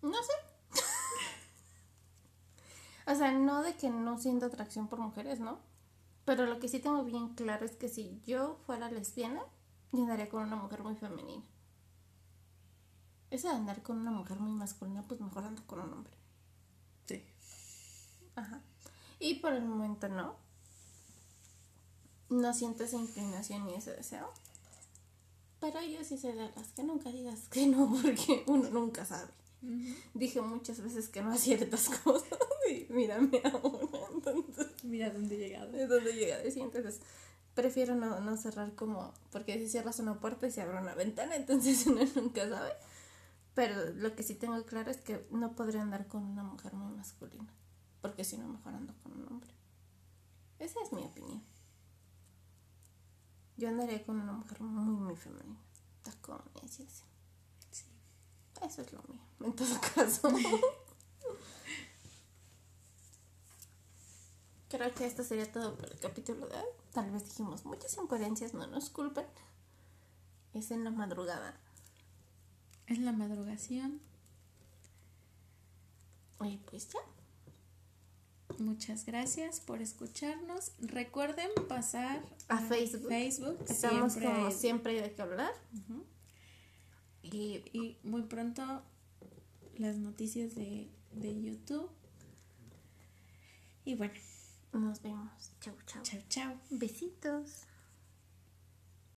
No 0.00 0.16
sé. 0.22 0.32
o 3.12 3.14
sea, 3.14 3.32
no 3.32 3.62
de 3.62 3.74
que 3.74 3.90
no 3.90 4.18
siento 4.18 4.46
atracción 4.46 4.88
por 4.88 4.98
mujeres, 4.98 5.40
¿no? 5.40 5.58
Pero 6.24 6.46
lo 6.46 6.58
que 6.60 6.68
sí 6.68 6.78
tengo 6.78 7.04
bien 7.04 7.34
claro 7.34 7.64
es 7.66 7.72
que 7.72 7.88
si 7.88 8.20
yo 8.26 8.58
fuera 8.66 8.90
lesbiana, 8.90 9.42
yo 9.92 10.02
andaría 10.02 10.28
con 10.28 10.44
una 10.44 10.56
mujer 10.56 10.82
muy 10.82 10.94
femenina. 10.94 11.44
Eso 13.30 13.48
de 13.48 13.54
andar 13.54 13.82
con 13.82 13.98
una 13.98 14.10
mujer 14.10 14.38
muy 14.38 14.52
masculina, 14.52 15.02
pues 15.08 15.20
mejor 15.20 15.44
ando 15.44 15.66
con 15.66 15.80
un 15.80 15.92
hombre. 15.92 16.12
Sí. 17.06 17.24
Ajá. 18.36 18.60
Y 19.18 19.34
por 19.36 19.52
el 19.52 19.64
momento 19.64 20.08
no. 20.08 20.36
No 22.28 22.52
siento 22.54 22.84
esa 22.84 22.96
inclinación 22.96 23.66
ni 23.66 23.74
ese 23.74 23.92
deseo. 23.92 24.32
Pero 25.62 25.80
yo 25.80 26.02
sí 26.02 26.18
soy 26.18 26.32
de 26.32 26.50
las 26.56 26.72
que 26.74 26.82
nunca 26.82 27.12
digas 27.12 27.46
que 27.48 27.68
no, 27.68 27.88
porque 28.02 28.42
uno 28.48 28.68
nunca 28.70 29.04
sabe. 29.04 29.30
Dije 30.12 30.40
muchas 30.40 30.80
veces 30.80 31.08
que 31.08 31.22
no 31.22 31.30
a 31.30 31.36
ciertas 31.36 31.88
cosas 32.04 32.36
y 32.68 32.92
mírame 32.92 33.40
ahora. 33.44 34.08
Entonces, 34.12 34.66
Mira 34.82 35.10
dónde 35.10 35.36
he 35.36 35.38
llegado. 35.38 35.72
es 35.76 35.88
donde 35.88 36.14
llega 36.14 36.34
a 36.34 36.38
decir. 36.40 36.62
Entonces, 36.64 37.00
prefiero 37.54 37.94
no, 37.94 38.18
no 38.18 38.36
cerrar 38.36 38.74
como. 38.74 39.14
Porque 39.30 39.56
si 39.60 39.68
cierras 39.68 40.00
una 40.00 40.18
puerta 40.18 40.48
y 40.48 40.50
se 40.50 40.62
abre 40.62 40.80
una 40.80 40.96
ventana, 40.96 41.36
entonces 41.36 41.86
uno 41.86 42.00
nunca 42.16 42.48
sabe. 42.48 42.72
Pero 43.54 43.92
lo 43.92 44.16
que 44.16 44.24
sí 44.24 44.34
tengo 44.34 44.60
claro 44.66 44.90
es 44.90 44.96
que 44.96 45.24
no 45.30 45.54
podría 45.54 45.82
andar 45.82 46.08
con 46.08 46.24
una 46.24 46.42
mujer 46.42 46.74
muy 46.74 46.92
masculina. 46.96 47.54
Porque 48.00 48.24
si 48.24 48.36
no, 48.36 48.48
mejor 48.48 48.74
ando 48.74 48.94
con 49.04 49.12
un 49.12 49.28
hombre. 49.28 49.50
Esa 50.58 50.80
es 50.82 50.92
mi 50.92 51.04
opinión. 51.04 51.40
Yo 53.56 53.68
andaría 53.68 54.04
con 54.04 54.20
una 54.20 54.32
mujer 54.32 54.60
muy, 54.60 54.94
muy 54.94 55.16
femenina. 55.16 55.60
Tacones 56.02 56.80
y 56.80 56.82
así. 56.84 57.04
Sí. 57.70 57.84
Eso 58.62 58.82
es 58.82 58.92
lo 58.92 59.02
mío, 59.08 59.20
en 59.40 59.54
todo 59.54 59.80
caso. 59.94 60.32
Creo 64.68 64.94
que 64.94 65.04
esto 65.04 65.22
sería 65.22 65.50
todo 65.52 65.76
por 65.76 65.90
el 65.92 65.98
capítulo 65.98 66.46
de 66.46 66.56
hoy. 66.56 66.64
Tal 66.92 67.10
vez 67.10 67.24
dijimos 67.24 67.66
muchas 67.66 67.94
incoherencias, 67.98 68.54
no 68.54 68.66
nos 68.66 68.88
culpen. 68.88 69.26
Es 70.54 70.70
en 70.70 70.82
la 70.82 70.90
madrugada. 70.90 71.60
Es 72.86 72.98
la 72.98 73.12
madrugación. 73.12 74.00
Y 76.40 76.56
pues 76.56 76.88
ya. 76.88 77.00
Muchas 78.58 79.04
gracias 79.06 79.60
por 79.60 79.80
escucharnos. 79.82 80.72
Recuerden 80.80 81.48
pasar 81.68 82.22
A 82.48 82.58
Facebook. 82.58 83.08
Facebook. 83.08 83.58
Estamos 83.68 84.12
siempre 84.12 84.30
como 84.32 84.46
hay- 84.46 84.52
siempre 84.52 84.92
hay 84.96 85.00
de 85.02 85.14
qué 85.14 85.22
hablar. 85.22 85.52
Y 87.22 87.62
Y 87.72 87.98
muy 88.02 88.22
pronto 88.22 88.82
las 89.78 89.96
noticias 89.96 90.54
de, 90.54 90.90
de 91.12 91.42
YouTube. 91.42 91.90
Y 93.84 93.94
bueno, 93.94 94.14
nos 94.72 95.02
vemos. 95.02 95.30
Chau, 95.60 95.74
chau. 95.86 96.02
chao, 96.02 96.20
chao. 96.28 96.54
Besitos. 96.70 97.64